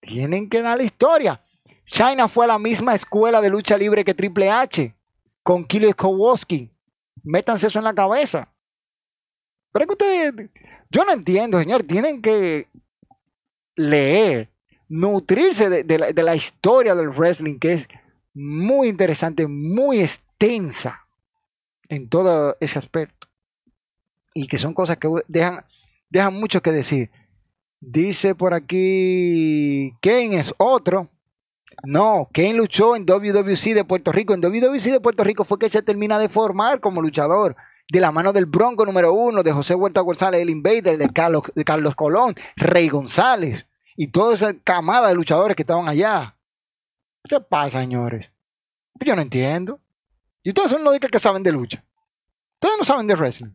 [0.00, 1.44] Tienen que dar la historia.
[1.84, 4.94] China fue a la misma escuela de lucha libre que Triple H,
[5.42, 6.70] con Killer Kowalski.
[7.22, 8.48] Métanse eso en la cabeza.
[9.72, 10.50] Pero que ustedes,
[10.90, 12.68] yo no entiendo, señor, tienen que
[13.76, 14.50] leer,
[14.88, 17.88] nutrirse de, la, de la historia del wrestling, que es
[18.34, 21.01] muy interesante, muy extensa
[21.92, 23.28] en todo ese aspecto
[24.32, 25.66] y que son cosas que dejan,
[26.08, 27.10] dejan mucho que decir.
[27.80, 31.10] Dice por aquí, Kane es otro.
[31.84, 34.32] No, Kane luchó en WWC de Puerto Rico.
[34.32, 37.56] En WWC de Puerto Rico fue que se termina de formar como luchador.
[37.90, 41.42] De la mano del Bronco número uno, de José Huerta González, el Invader, de Carlos,
[41.54, 43.66] de Carlos Colón, Rey González
[43.96, 46.38] y toda esa camada de luchadores que estaban allá.
[47.28, 48.32] ¿Qué pasa, señores?
[49.04, 49.81] Yo no entiendo.
[50.42, 51.84] Y ustedes son los que saben de lucha.
[52.54, 53.52] Ustedes no saben de wrestling.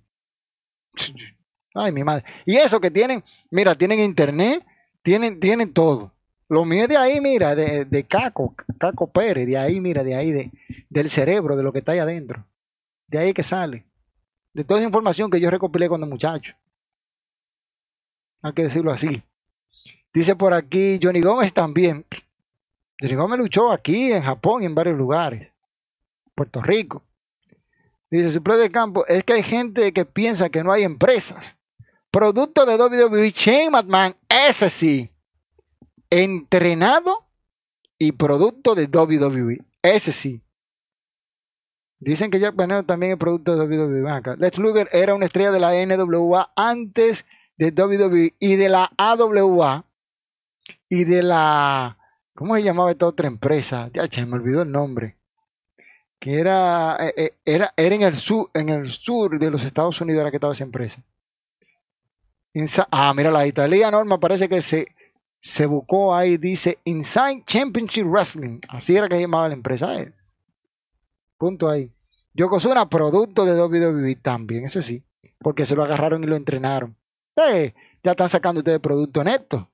[1.73, 2.23] Ay, mi madre.
[2.45, 4.65] Y eso que tienen, mira, tienen internet,
[5.03, 6.11] tienen, tienen todo.
[6.49, 10.31] Lo mío de ahí, mira, de, de Caco, Caco Pérez, de ahí, mira, de ahí,
[10.31, 10.51] de,
[10.89, 12.45] del cerebro, de lo que está ahí adentro.
[13.07, 13.85] De ahí que sale.
[14.53, 16.53] De toda esa información que yo recopilé cuando muchacho.
[18.41, 19.21] Hay que decirlo así.
[20.13, 22.05] Dice por aquí, Johnny Gómez también.
[22.99, 25.51] Johnny Gómez luchó aquí, en Japón y en varios lugares.
[26.37, 27.03] Puerto Rico.
[28.11, 31.57] Dice, su de campo es que hay gente que piensa que no hay empresas.
[32.11, 35.11] Producto de WWE, Shane McMahon, ese sí.
[36.09, 37.25] Entrenado
[37.97, 40.41] y producto de WWE, ese sí.
[41.99, 44.37] Dicen que Jack Banner también es producto de WWE.
[44.37, 47.25] Lex Luger era una estrella de la NWA antes
[47.57, 49.85] de WWE y de la AWA
[50.87, 51.97] y de la...
[52.35, 53.89] ¿Cómo se llamaba esta otra empresa?
[53.91, 55.17] Ya, me olvidó el nombre
[56.19, 59.99] que era, eh, eh, era, era en, el sur, en el sur de los Estados
[60.01, 61.01] Unidos era que estaba esa empresa.
[62.91, 64.87] ah, mira, la italiana norma parece que se,
[65.41, 68.59] se buscó ahí, dice Inside Championship Wrestling.
[68.69, 69.93] Así era que llamaba la empresa.
[69.95, 70.11] Eh.
[71.37, 71.91] Punto ahí.
[72.33, 75.03] Yokozuna, producto de WWE también, ese sí.
[75.39, 76.95] Porque se lo agarraron y lo entrenaron.
[77.35, 79.69] ya están sacando ustedes producto neto.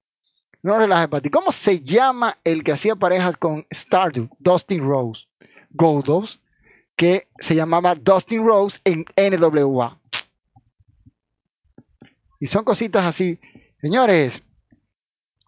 [0.62, 1.30] No relajes para.
[1.30, 4.30] ¿Cómo se llama el que hacía parejas con Stardew?
[4.40, 5.26] Dustin Rose.
[5.74, 6.42] Goldos,
[6.96, 10.00] que se llamaba Dustin Rose en NWA.
[12.40, 13.40] Y son cositas así.
[13.82, 14.44] Señores,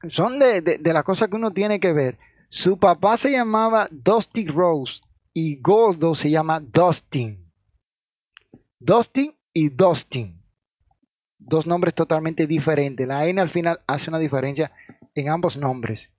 [0.09, 2.17] son de, las cosas que uno tiene que ver.
[2.49, 5.01] Su papá se llamaba Dustin Rose
[5.33, 7.51] y Goldo se llama Dustin.
[8.79, 10.41] Dustin y Dustin.
[11.37, 13.07] Dos nombres totalmente diferentes.
[13.07, 14.71] La N al final hace una diferencia
[15.13, 16.09] en ambos nombres.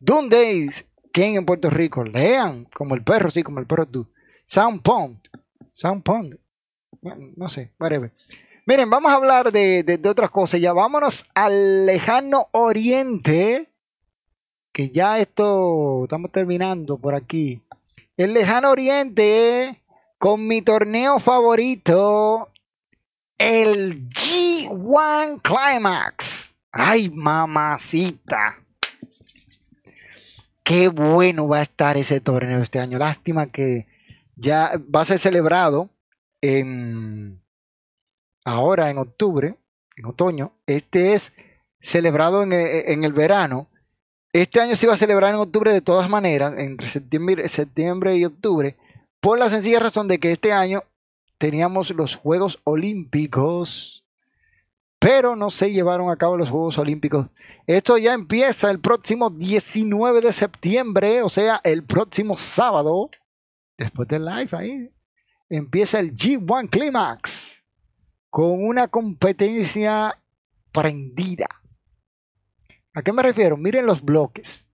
[0.00, 2.02] Days ¿Quién en Puerto Rico?
[2.02, 4.08] Lean, como el perro, sí, como el perro tú.
[4.46, 5.16] Sound Pond.
[5.70, 6.36] Sound Pond.
[7.36, 8.10] No, sé, whatever.
[8.66, 10.60] Miren, vamos a hablar de, de, otras cosas.
[10.60, 13.68] Ya vámonos al lejano oriente.
[14.72, 17.62] Que ya esto, estamos terminando por aquí.
[18.16, 19.80] El lejano oriente,
[20.18, 22.48] con mi torneo favorito,
[23.38, 26.56] el G1 Climax.
[26.72, 28.63] Ay, mamacita.
[30.64, 32.98] Qué bueno va a estar ese torneo este año.
[32.98, 33.86] Lástima que
[34.34, 35.90] ya va a ser celebrado
[36.40, 37.42] en,
[38.44, 39.56] ahora en octubre,
[39.96, 40.52] en otoño.
[40.66, 41.34] Este es
[41.82, 43.68] celebrado en, en el verano.
[44.32, 48.76] Este año se iba a celebrar en octubre de todas maneras, entre septiembre y octubre,
[49.20, 50.82] por la sencilla razón de que este año
[51.38, 54.03] teníamos los Juegos Olímpicos,
[55.04, 57.26] pero no se llevaron a cabo los Juegos Olímpicos.
[57.66, 63.10] Esto ya empieza el próximo 19 de septiembre, o sea, el próximo sábado,
[63.76, 64.90] después del live ahí,
[65.50, 67.62] empieza el G1 Climax
[68.30, 70.18] con una competencia
[70.72, 71.48] prendida.
[72.94, 73.58] ¿A qué me refiero?
[73.58, 74.66] Miren los bloques.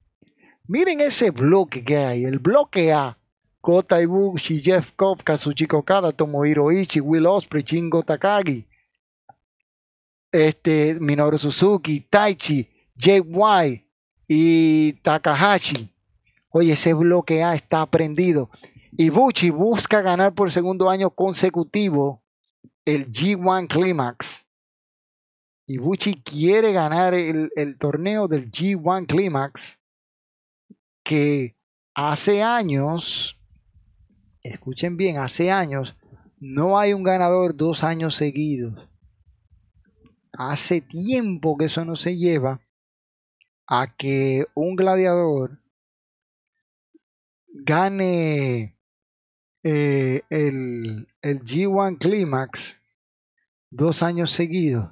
[0.68, 3.18] Miren ese bloque que hay, el bloque A.
[3.60, 8.69] Kota Ibushi, Jeff Cobb, Kazuchika Okada, Tomohiro Ichi, Will Osprey, Shingo Takagi,
[10.32, 13.86] este, Minoru Suzuki, Taichi, Jay White
[14.28, 15.90] y Takahashi.
[16.50, 18.50] Oye, ese bloque A está prendido.
[18.92, 22.22] Ibuchi busca ganar por segundo año consecutivo
[22.84, 24.46] el G1 Climax.
[25.66, 29.78] Ibuchi quiere ganar el, el torneo del G1 Climax
[31.04, 31.56] que
[31.94, 33.38] hace años
[34.42, 35.96] escuchen bien, hace años
[36.40, 38.89] no hay un ganador dos años seguidos.
[40.42, 42.62] Hace tiempo que eso no se lleva
[43.66, 45.60] a que un gladiador
[47.52, 48.74] gane
[49.62, 52.80] eh, el, el G1 Climax
[53.68, 54.88] dos años seguidos.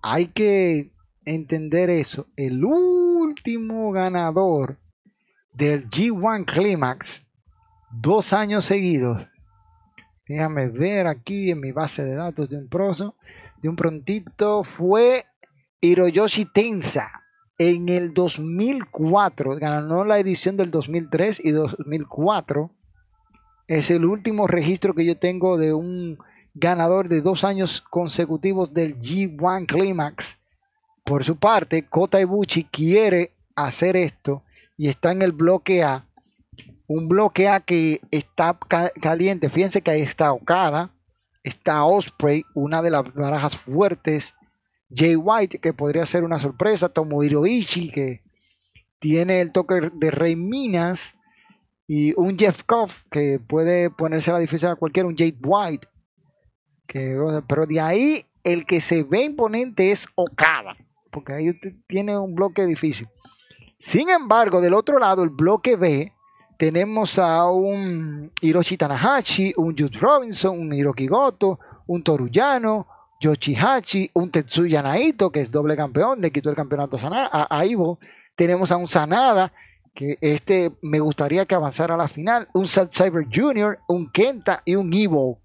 [0.00, 0.92] Hay que
[1.26, 2.26] entender eso.
[2.34, 4.78] El último ganador
[5.52, 7.26] del G1 Climax
[7.90, 9.26] dos años seguidos.
[10.26, 13.14] Déjame ver aquí en mi base de datos de un proso,
[13.62, 15.26] de un prontito, fue
[15.80, 17.10] Hiroyoshi Tensa
[17.58, 19.56] en el 2004.
[19.56, 22.70] Ganó la edición del 2003 y 2004.
[23.66, 26.18] Es el último registro que yo tengo de un
[26.54, 30.38] ganador de dos años consecutivos del G1 Climax.
[31.04, 34.42] Por su parte, Kota Ibuchi quiere hacer esto
[34.76, 36.04] y está en el bloque A
[36.88, 38.58] un bloque A que está
[39.00, 39.50] caliente.
[39.50, 40.90] Fíjense que ahí está Okada,
[41.48, 44.34] está Osprey, una de las barajas fuertes.
[44.90, 46.88] Jay White, que podría ser una sorpresa.
[46.88, 48.22] Tomohiro Ishii, que
[49.00, 51.14] tiene el toque de Rey Minas.
[51.86, 55.08] Y un Jeff Cobb, que puede ponerse a la difícil a cualquiera.
[55.08, 55.88] Un Jade White.
[56.86, 60.76] Que, pero de ahí el que se ve imponente es Okada.
[61.10, 63.08] Porque ahí tiene un bloque difícil.
[63.80, 66.12] Sin embargo, del otro lado, el bloque B
[66.58, 72.86] tenemos a un Hiroshi Tanahashi, un Jude Robinson, un Hiroki Goto, un Toruyano,
[73.20, 78.00] Yoshihachi, un Tetsuya Naito, que es doble campeón, le quitó el campeonato a, a, Ivo.
[78.36, 79.52] Tenemos a un Sanada,
[79.94, 84.62] que este me gustaría que avanzara a la final, un Seth Cyber Jr., un Kenta
[84.64, 85.40] y un Ivo.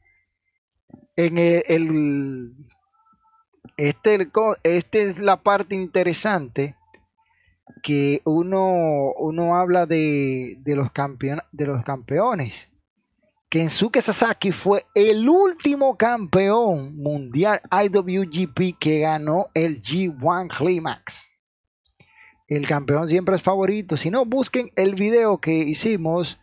[1.15, 2.55] En el,
[3.77, 4.29] este,
[4.63, 6.75] este es la parte interesante
[7.81, 10.89] que uno, uno habla de, los
[11.51, 12.67] de los campeones.
[13.49, 21.31] Kensuke Sasaki fue el último campeón mundial IWGP que ganó el G1 Climax.
[22.47, 23.95] El campeón siempre es favorito.
[23.95, 26.39] Si no, busquen el video que hicimos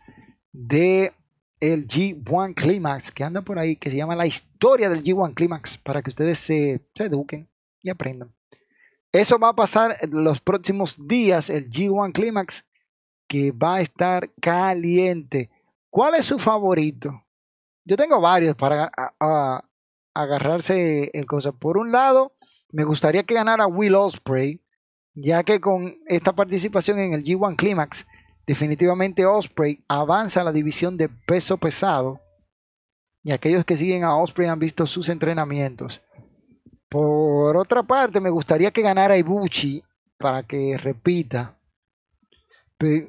[0.53, 1.11] de
[1.59, 5.77] el G1 Climax, que anda por ahí, que se llama La historia del G1 Climax,
[5.77, 7.49] para que ustedes se, se eduquen
[7.81, 8.33] y aprendan.
[9.11, 12.65] Eso va a pasar en los próximos días, el G1 Climax,
[13.27, 15.49] que va a estar caliente.
[15.89, 17.25] ¿Cuál es su favorito?
[17.83, 18.91] Yo tengo varios para
[20.13, 21.51] agarrarse el cosa.
[21.51, 22.33] Por un lado,
[22.71, 24.61] me gustaría que ganara Will Osprey,
[25.13, 28.07] ya que con esta participación en el G1 Climax,
[28.47, 32.21] definitivamente Osprey avanza a la división de peso pesado.
[33.23, 36.01] Y aquellos que siguen a Osprey han visto sus entrenamientos.
[36.91, 39.81] Por otra parte, me gustaría que ganara Ibuchi
[40.17, 41.57] para que repita.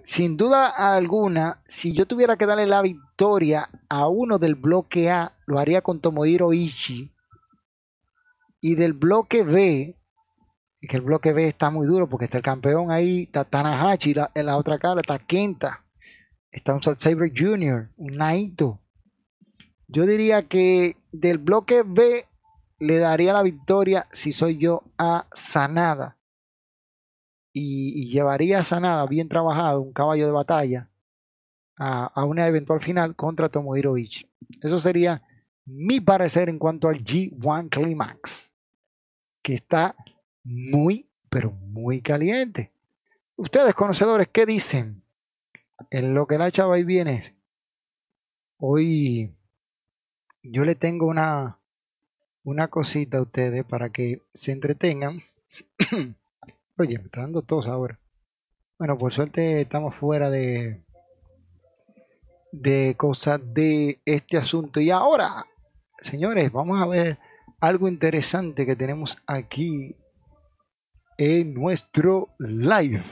[0.04, 5.32] sin duda alguna, si yo tuviera que darle la victoria a uno del bloque A,
[5.46, 7.10] lo haría con Tomohiro Ichi.
[8.60, 9.96] Y del bloque B,
[10.80, 14.46] que el bloque B está muy duro porque está el campeón ahí, está Tanahashi, en
[14.46, 15.84] la otra cara está Kenta,
[16.52, 18.80] está un Saber Jr., un Naito.
[19.88, 22.26] Yo diría que del bloque B
[22.82, 26.18] le daría la victoria si soy yo a Sanada.
[27.54, 30.90] Y, llevaría a Sanada bien trabajado, un caballo de batalla,
[31.78, 34.28] a, una eventual final contra Tomohiro Ichi.
[34.60, 35.22] Eso sería
[35.64, 38.52] mi parecer en cuanto al G1 Climax,
[39.44, 39.94] que está
[40.42, 42.72] muy, pero muy caliente.
[43.36, 45.04] Ustedes, conocedores, ¿qué dicen?
[45.88, 47.36] En lo que la chava y viene.
[48.58, 49.32] Hoy
[50.42, 51.61] yo le tengo una,
[52.44, 55.22] una cosita a ustedes para que se entretengan.
[56.78, 57.98] Oye, me está dando tos ahora.
[58.78, 60.82] Bueno, por suerte estamos fuera de
[62.52, 64.80] de cosas de este asunto.
[64.80, 65.46] Y ahora,
[66.00, 67.18] señores, vamos a ver
[67.60, 69.96] algo interesante que tenemos aquí
[71.16, 73.02] en nuestro live.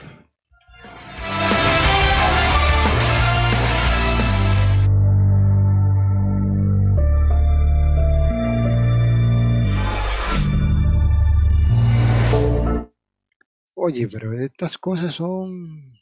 [13.73, 15.93] Oye, pero estas cosas son...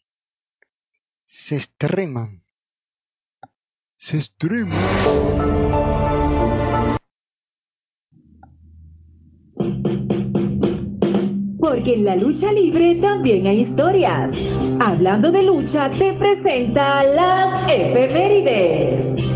[1.28, 2.44] se extreman.
[3.98, 4.78] Se extreman.
[11.60, 14.44] Porque en la lucha libre también hay historias.
[14.82, 19.29] Hablando de lucha, te presenta las efemérides.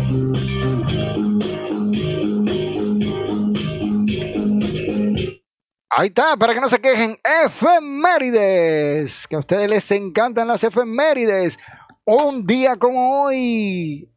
[5.96, 9.28] Ahí está, para que no se quejen, efemérides.
[9.28, 11.56] Que a ustedes les encantan las efemérides.
[12.04, 14.10] Un día como hoy,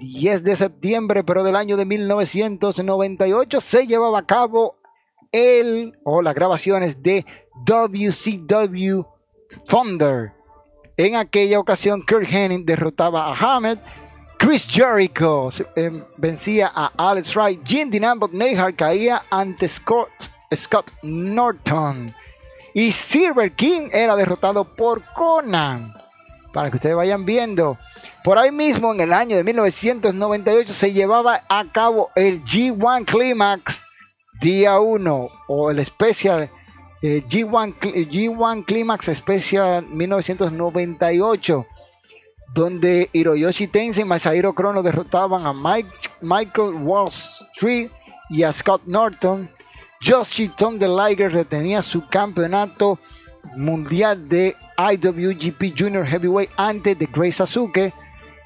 [0.00, 4.80] 10 de septiembre, pero del año de 1998, se llevaba a cabo
[5.30, 7.24] el o las grabaciones de
[7.66, 9.02] WCW
[9.68, 10.32] Thunder.
[10.96, 13.80] En aquella ocasión, Kurt Hennig derrotaba a Hammett.
[14.38, 17.60] Chris Jericho eh, vencía a Alex Wright.
[17.64, 22.14] Jim Dinambot Neyhart caía ante Scott, Scott Norton.
[22.74, 25.94] Y Silver King era derrotado por Conan.
[26.52, 27.78] Para que ustedes vayan viendo.
[28.24, 33.84] Por ahí mismo, en el año de 1998, se llevaba a cabo el G1 Climax
[34.40, 36.50] día 1 o el especial
[37.00, 41.66] eh, G1, G1 Climax Special 1998
[42.52, 47.90] donde Hiroyoshi Tensei y Masahiro Krono derrotaban a Mike, Michael Wall Street
[48.28, 49.50] y a Scott Norton.
[50.04, 52.98] Joshi Tom de Liger retenía su campeonato
[53.56, 57.92] mundial de IWGP Junior Heavyweight ante The Grace Sasuke.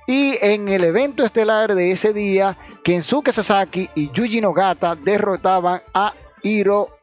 [0.06, 6.12] Y en el evento estelar de ese día, Kensuke Sasaki y Yuji Nogata derrotaban a
[6.42, 6.98] Hiro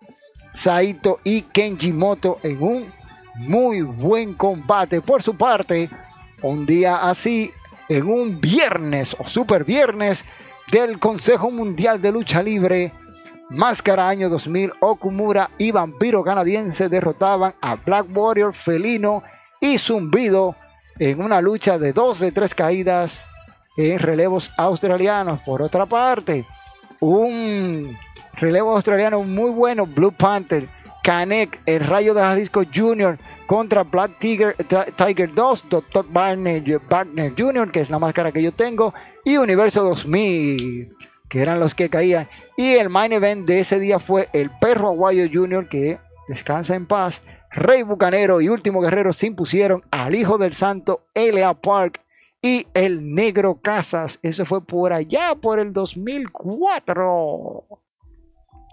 [0.53, 2.93] Saito y Kenji Moto en un
[3.35, 5.01] muy buen combate.
[5.01, 5.89] Por su parte,
[6.43, 7.51] un día así,
[7.89, 10.23] en un viernes o super viernes
[10.71, 12.93] del Consejo Mundial de Lucha Libre,
[13.49, 19.23] Máscara año 2000, Okumura y Vampiro Canadiense derrotaban a Black Warrior, Felino
[19.61, 20.55] y Zumbido
[20.99, 23.23] en una lucha de dos de tres caídas
[23.77, 25.41] en relevos australianos.
[25.41, 26.45] Por otra parte,
[26.99, 27.97] un
[28.33, 30.67] relevo australiano muy bueno, Blue Panther,
[31.03, 33.17] Canek, el Rayo de Jalisco Jr.
[33.45, 34.55] contra Black Tiger,
[34.95, 36.05] Tiger 2, Dr.
[36.09, 36.63] Wagner
[37.37, 38.93] Jr., que es la máscara que yo tengo,
[39.25, 40.95] y Universo 2000,
[41.29, 42.29] que eran los que caían.
[42.57, 46.85] Y el main event de ese día fue el Perro Aguayo Jr., que descansa en
[46.85, 47.21] paz.
[47.51, 51.53] Rey Bucanero y Último Guerrero se impusieron al Hijo del Santo, L.A.
[51.53, 52.01] Park
[52.41, 54.19] y el Negro Casas.
[54.21, 57.63] Eso fue por allá, por el 2004.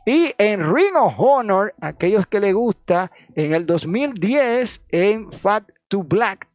[0.06, 6.02] Y en Ring of Honor, aquellos que le gusta, en el 2010, en Fat to
[6.02, 6.48] Black,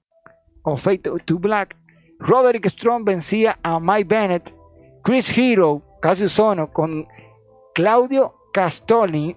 [0.63, 1.76] o Fate to Black,
[2.19, 4.53] Roderick Strong vencía a Mike Bennett,
[5.06, 7.07] Chris Hero, casi sono, con
[7.76, 9.36] Claudio Castoloni,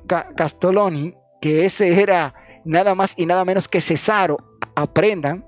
[1.42, 2.32] que ese era
[2.64, 4.38] nada más y nada menos que Cesaro.
[4.74, 5.44] Aprendan.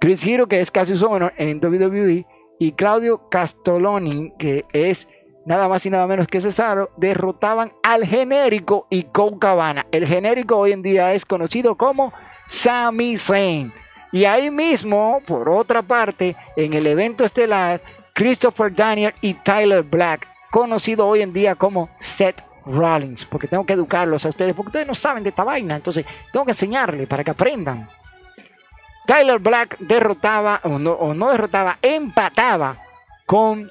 [0.00, 2.24] Chris Hero, que es casi sono en WWE,
[2.60, 5.08] y Claudio Castoloni, que es
[5.44, 9.88] nada más y nada menos que Cesaro, derrotaban al genérico y Cole Cabana.
[9.90, 12.12] El genérico hoy en día es conocido como
[12.46, 13.72] Sami Zayn.
[14.12, 17.80] Y ahí mismo, por otra parte, en el evento estelar,
[18.14, 23.72] Christopher Daniel y Tyler Black, conocido hoy en día como Seth Rollins, porque tengo que
[23.72, 27.24] educarlos a ustedes, porque ustedes no saben de esta vaina, entonces tengo que enseñarles para
[27.24, 27.88] que aprendan.
[29.06, 32.78] Tyler Black derrotaba, o no, o no derrotaba, empataba
[33.26, 33.70] con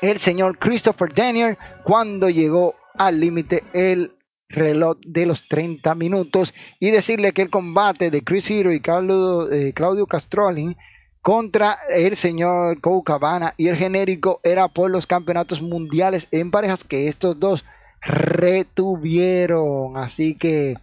[0.00, 4.12] el señor Christopher Daniel cuando llegó al límite el
[4.48, 9.50] reloj de los 30 minutos y decirle que el combate de Chris Hero y Claudio,
[9.50, 10.76] eh, Claudio Castrolin
[11.24, 16.84] contra el señor Cole Cabana y el genérico era por los campeonatos mundiales en parejas
[16.84, 17.64] que estos dos
[18.02, 19.96] retuvieron.
[19.96, 20.74] Así que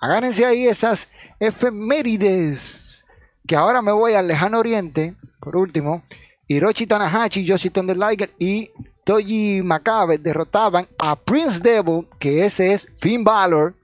[0.00, 1.06] agárrense ahí esas
[1.38, 3.06] efemérides.
[3.46, 6.02] Que ahora me voy al lejano oriente, por último,
[6.48, 8.72] Hiroshi Tanahashi, Yoshi Thunder Liger y
[9.04, 13.76] Toji Makabe derrotaban a Prince Devil, que ese es Finn Balor,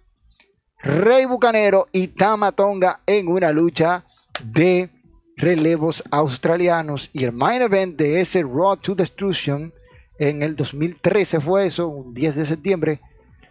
[0.82, 4.02] Rey Bucanero y Tama Tonga en una lucha
[4.42, 4.90] de
[5.36, 7.10] relevos australianos.
[7.12, 9.72] Y el main event de ese Raw to Destruction
[10.18, 13.00] En el 2013 fue eso, un 10 de septiembre.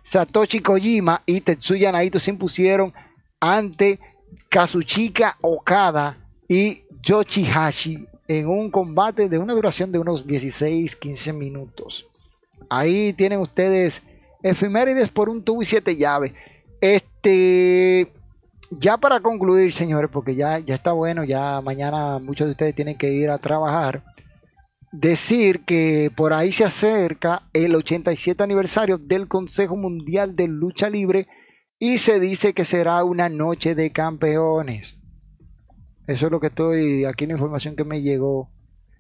[0.04, 2.94] Satoshi Kojima y Tetsuya Naito se impusieron
[3.40, 4.00] ante
[4.50, 6.18] Kazuchika Okada
[6.48, 12.08] y Yoshihashi en un combate de una duración de unos 16-15 minutos.
[12.70, 14.02] Ahí tienen ustedes
[14.42, 16.34] efemérides por un tubo y siete llaves.
[16.82, 18.12] Este,
[18.72, 22.98] ya para concluir, señores, porque ya, ya está bueno, ya mañana muchos de ustedes tienen
[22.98, 24.04] que ir a trabajar.
[24.92, 31.28] Decir que por ahí se acerca el 87 aniversario del Consejo Mundial de Lucha Libre
[31.80, 35.02] y se dice que será una noche de campeones.
[36.08, 38.52] Eso es lo que estoy, aquí la información que me llegó,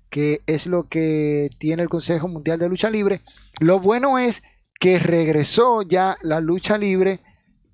[0.09, 3.21] que es lo que tiene el Consejo Mundial de Lucha Libre.
[3.59, 4.43] Lo bueno es
[4.79, 7.21] que regresó ya la lucha libre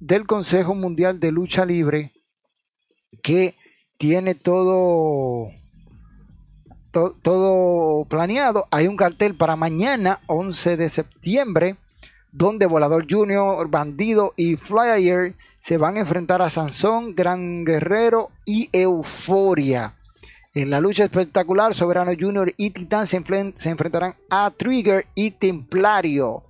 [0.01, 2.11] del Consejo Mundial de Lucha Libre,
[3.23, 3.55] que
[3.97, 5.49] tiene todo,
[6.91, 8.67] todo planeado.
[8.71, 11.77] Hay un cartel para mañana, 11 de septiembre,
[12.31, 18.69] donde Volador Junior, Bandido y Flyer se van a enfrentar a Sansón, Gran Guerrero y
[18.73, 19.93] Euforia.
[20.55, 26.43] En la lucha espectacular, Soberano Junior y Titán se, enfrentarán a Trigger y Templario.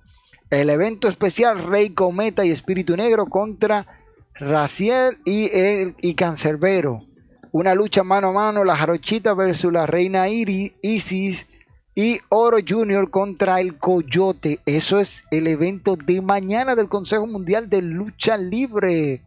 [0.52, 3.86] El evento especial Rey Cometa y Espíritu Negro contra
[4.34, 7.06] Raciel y, el, y Cancerbero.
[7.52, 11.46] Una lucha mano a mano, la Jarochita versus la Reina Isis
[11.94, 14.60] y Oro Junior contra el Coyote.
[14.66, 19.22] Eso es el evento de mañana del Consejo Mundial de Lucha Libre.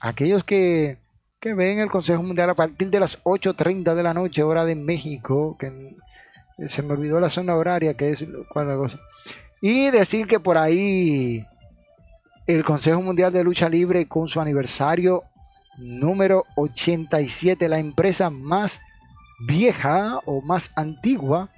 [0.00, 0.98] Aquellos que,
[1.40, 4.74] que ven el Consejo Mundial a partir de las 8.30 de la noche, hora de
[4.74, 5.94] México, que
[6.66, 8.98] se me olvidó la zona horaria, que es cuál cosa.
[9.60, 11.44] Y decir que por ahí
[12.46, 15.24] el Consejo Mundial de Lucha Libre con su aniversario
[15.78, 18.80] número 87, la empresa más
[19.46, 21.50] vieja o más antigua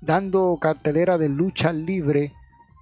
[0.00, 2.32] dando cartelera de lucha libre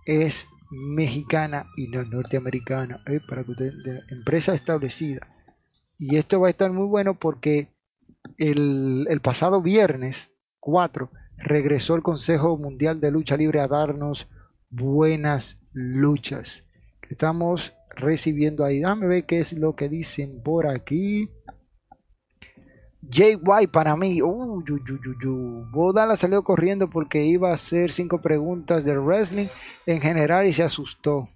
[0.04, 3.02] es mexicana y no norteamericana.
[3.06, 3.72] Eh, para que usted,
[4.10, 5.26] empresa establecida.
[5.98, 7.68] Y esto va a estar muy bueno porque
[8.38, 14.28] el, el pasado viernes 4 regresó el Consejo Mundial de Lucha Libre a darnos
[14.70, 16.64] buenas luchas.
[17.08, 18.80] Estamos recibiendo ahí.
[18.80, 21.28] Dame ver qué es lo que dicen por aquí.
[23.10, 24.64] JY para mí, uh,
[25.70, 29.46] Bodala salió corriendo porque iba a hacer cinco preguntas de wrestling
[29.86, 31.28] en general y se asustó.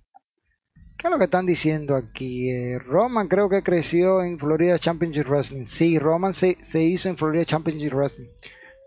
[0.98, 2.50] ¿Qué es lo que están diciendo aquí?
[2.50, 5.64] Eh, Roman creo que creció en Florida Championship Wrestling.
[5.64, 8.26] Sí, Roman se, se, hizo en Florida Championship Wrestling.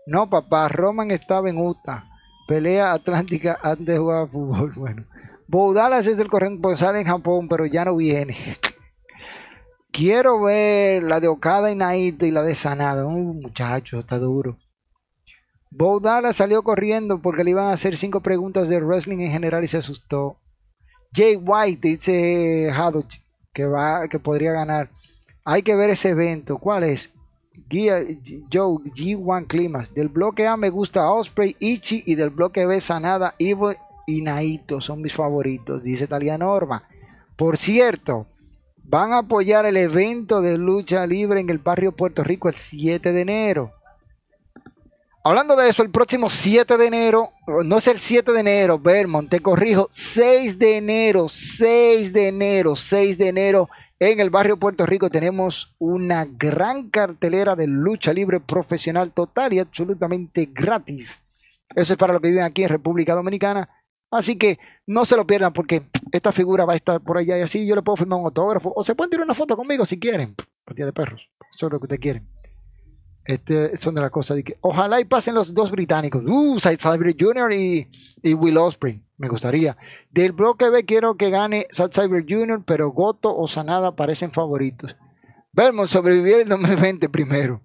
[0.06, 2.04] No, papá, Roman estaba en Utah.
[2.48, 4.72] Pelea Atlántica antes de jugar fútbol.
[4.76, 5.04] Bueno,
[5.48, 8.58] Boudalas es el corresponsal en Japón, pero ya no viene.
[9.92, 13.04] Quiero ver la de Okada y Naito y la de Sanada.
[13.04, 14.56] Un muchacho, está duro.
[15.70, 16.00] Bo
[16.32, 19.78] salió corriendo porque le iban a hacer cinco preguntas de wrestling en general y se
[19.78, 20.38] asustó.
[21.14, 23.08] Jay White dice Haddock
[23.52, 24.90] que va, que podría ganar.
[25.44, 26.58] Hay que ver ese evento.
[26.58, 27.12] ¿Cuál es?
[27.70, 28.16] Joe
[28.50, 29.94] G1 Climax.
[29.94, 33.72] Del bloque A me gusta Osprey, Ichi y del bloque B Sanada, Ivo
[34.06, 36.88] y Naito son mis favoritos, dice Talia Norma.
[37.36, 38.26] Por cierto,
[38.84, 43.12] van a apoyar el evento de lucha libre en el barrio Puerto Rico el 7
[43.12, 43.72] de enero.
[45.24, 47.30] Hablando de eso, el próximo 7 de enero,
[47.64, 52.74] no es el 7 de enero, Vermont, te corrijo, 6 de enero, 6 de enero,
[52.74, 53.68] 6 de enero,
[54.10, 59.60] en el barrio Puerto Rico tenemos una gran cartelera de lucha libre profesional total y
[59.60, 61.24] absolutamente gratis.
[61.74, 63.68] Eso es para los que viven aquí en República Dominicana.
[64.10, 67.42] Así que no se lo pierdan porque esta figura va a estar por allá y
[67.42, 70.00] así yo le puedo firmar un autógrafo o se pueden tirar una foto conmigo si
[70.00, 70.34] quieren.
[70.64, 71.30] Partida de perros.
[71.54, 72.28] Eso es lo que ustedes quieren.
[73.24, 76.24] Este, son de las cosas de que ojalá y pasen los dos británicos.
[76.26, 77.52] Uh, Cyber Jr.
[77.52, 77.88] Y,
[78.22, 79.00] y, Will Osprey.
[79.16, 79.76] Me gustaría.
[80.10, 84.96] Del bloque B quiero que gane Cyber Jr., pero Goto o Sanada parecen favoritos.
[85.52, 87.60] Vermont sobrevivió el 2020 primero.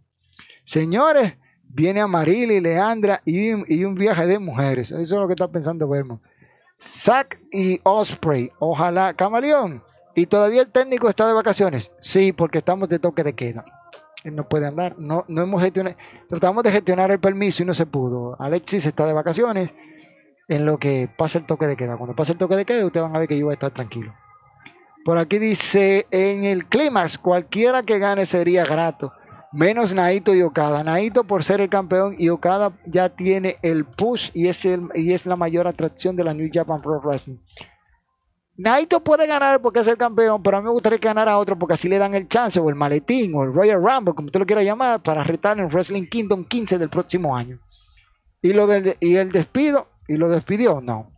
[0.66, 4.92] Señores, viene Amaril y Leandra y, y, un viaje de mujeres.
[4.92, 6.22] Eso es lo que está pensando Vermont.
[6.84, 8.52] Zack y Osprey.
[8.60, 9.16] Ojalá.
[9.16, 9.82] Camaleón.
[10.14, 11.92] ¿Y todavía el técnico está de vacaciones?
[12.00, 13.66] Sí, porque estamos de toque de queda.
[14.23, 14.95] No puede andar.
[14.98, 15.95] No, no hemos gestionado.
[16.30, 18.35] Tratamos de gestionar el permiso y no se pudo.
[18.39, 19.72] Alexis está de vacaciones
[20.48, 21.98] en lo que pasa el toque de queda.
[21.98, 23.72] Cuando pase el toque de queda, ustedes van a ver que yo voy a estar
[23.72, 24.14] tranquilo.
[25.06, 29.14] Por aquí dice, en el clímax, cualquiera que gane sería grato
[29.52, 30.84] menos Naito y Okada.
[30.84, 35.14] Naito por ser el campeón y Okada ya tiene el push y es, el, y
[35.14, 37.38] es la mayor atracción de la New Japan Pro Wrestling.
[38.58, 41.58] Naito puede ganar porque es el campeón, pero a mí me gustaría ganar a otro
[41.58, 44.40] porque así le dan el chance o el maletín o el Royal Rumble, como usted
[44.40, 47.60] lo quiera llamar, para retar en Wrestling Kingdom 15 del próximo año.
[48.42, 50.82] Y, lo del, y el despido, y lo despidió.
[50.82, 51.12] No.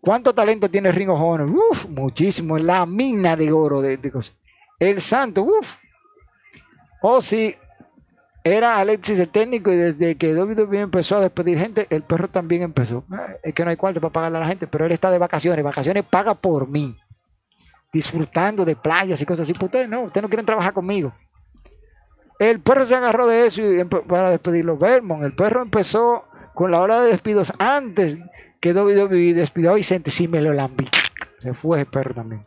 [0.00, 1.48] ¿Cuánto talento tiene Ringo Honor?
[1.48, 2.58] Uf, muchísimo.
[2.58, 4.36] La mina de oro de, de cosas.
[4.78, 5.76] El santo, uf.
[7.02, 7.54] Oh, sí.
[8.42, 12.62] Era Alexis el técnico y desde que WWE empezó a despedir gente, el perro también
[12.62, 13.04] empezó.
[13.10, 15.18] Ah, Es que no hay cuarto para pagarle a la gente, pero él está de
[15.18, 15.62] vacaciones.
[15.64, 16.96] Vacaciones paga por mí.
[17.92, 19.52] Disfrutando de playas y cosas así.
[19.52, 21.12] Pues ustedes no, ustedes no quieren trabajar conmigo.
[22.38, 24.78] El perro se agarró de eso y para despedirlo.
[24.78, 28.18] Vermont, el perro empezó con la hora de despidos antes
[28.60, 30.10] que WWE despidió a Vicente.
[30.10, 30.88] Sí, me lo lambí.
[31.40, 32.44] Se fue el perro también.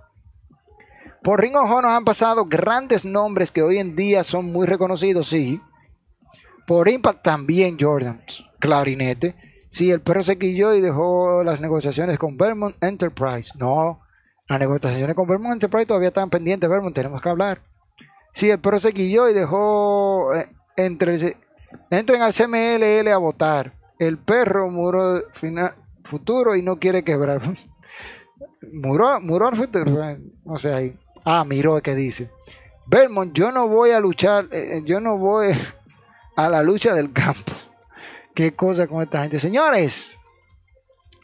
[1.22, 5.28] Por Ring of Honor han pasado grandes nombres que hoy en día son muy reconocidos,
[5.28, 5.62] sí.
[6.68, 8.22] Por Impact también Jordan,
[8.60, 9.36] clarinete.
[9.70, 13.52] Sí, el perro se quilló y dejó las negociaciones con Vermont Enterprise.
[13.60, 14.02] No,
[14.48, 17.62] las negociaciones con Vermont Enterprise todavía están pendientes, Vermont, tenemos que hablar.
[18.34, 21.38] Sí, el perro se quilló y dejó eh, entre
[21.90, 23.74] entren al CMLL a votar.
[24.00, 27.42] El perro muró fina- futuro y no quiere quebrar.
[28.74, 30.04] muró, muró al futuro.
[30.04, 30.98] eh, No sé ahí.
[31.26, 32.30] Ah, miró que dice.
[32.86, 35.54] Belmont, yo no voy a luchar, eh, yo no voy
[36.36, 37.54] a la lucha del campo.
[38.36, 39.40] Qué cosa con esta gente.
[39.40, 40.18] Señores,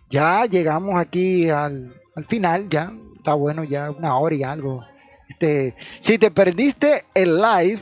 [0.09, 4.83] ya llegamos aquí al, al final, ya está bueno, ya una hora y algo.
[5.27, 7.81] Este, si te perdiste el live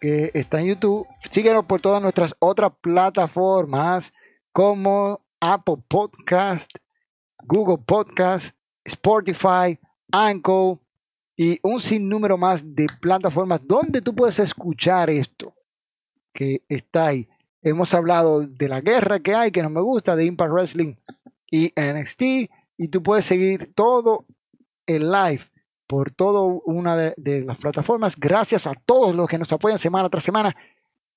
[0.00, 4.12] que está en YouTube, síguenos por todas nuestras otras plataformas
[4.52, 6.70] como Apple Podcast,
[7.44, 9.78] Google Podcast, Spotify,
[10.10, 10.78] Anchor
[11.36, 15.54] y un sinnúmero más de plataformas donde tú puedes escuchar esto
[16.32, 17.28] que está ahí.
[17.62, 20.94] Hemos hablado de la guerra que hay, que no me gusta, de Impact Wrestling
[21.50, 22.22] y NXT,
[22.76, 24.24] y tú puedes seguir todo
[24.86, 25.42] el live
[25.86, 28.18] por toda una de, las plataformas.
[28.18, 30.54] Gracias a todos los que nos apoyan semana tras semana.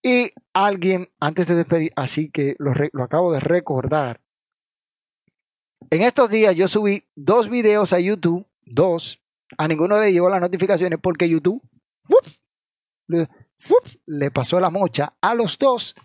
[0.02, 2.74] Y alguien, antes de despedir, así que lo,
[3.04, 4.20] acabo de recordar.
[5.90, 9.22] En estos días yo subí dos videos a YouTube, dos.
[9.58, 11.62] A ninguno ellos llegó las notificaciones porque YouTube.
[14.06, 15.96] Le, pasó la mocha a los dos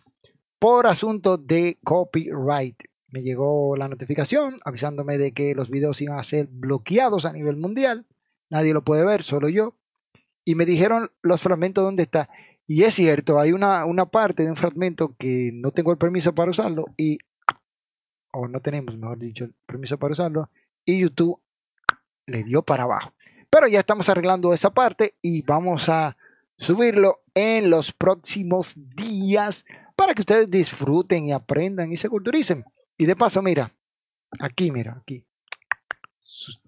[0.59, 2.83] por asunto de copyright.
[3.09, 7.57] Me llegó la notificación avisándome de que los videos iban a ser bloqueados a nivel
[7.57, 8.07] mundial.
[8.51, 9.75] Nadie lo puede ver, solo yo.
[10.45, 12.29] Y me dijeron los fragmentos dónde está.
[12.67, 16.35] Y es cierto, hay una, una parte de un fragmento que no tengo el permiso
[16.35, 17.19] para usarlo y
[18.33, 20.51] o no tenemos, mejor dicho, el permiso para usarlo
[20.85, 21.41] y YouTube
[22.27, 23.15] le dio para abajo.
[23.49, 26.17] Pero ya estamos arreglando esa parte y vamos a
[26.59, 29.65] subirlo en los próximos días
[29.95, 32.65] para que ustedes disfruten y aprendan y se culturicen.
[32.99, 33.75] Y de paso, mira,
[34.41, 35.25] aquí, mira, aquí.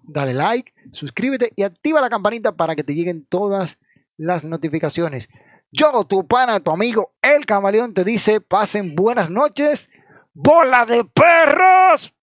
[0.03, 3.79] Dale like, suscríbete y activa la campanita para que te lleguen todas
[4.17, 5.29] las notificaciones.
[5.71, 9.91] Yo, tu pana, tu amigo, el camaleón, te dice, pasen buenas noches,
[10.33, 12.15] bola de perros.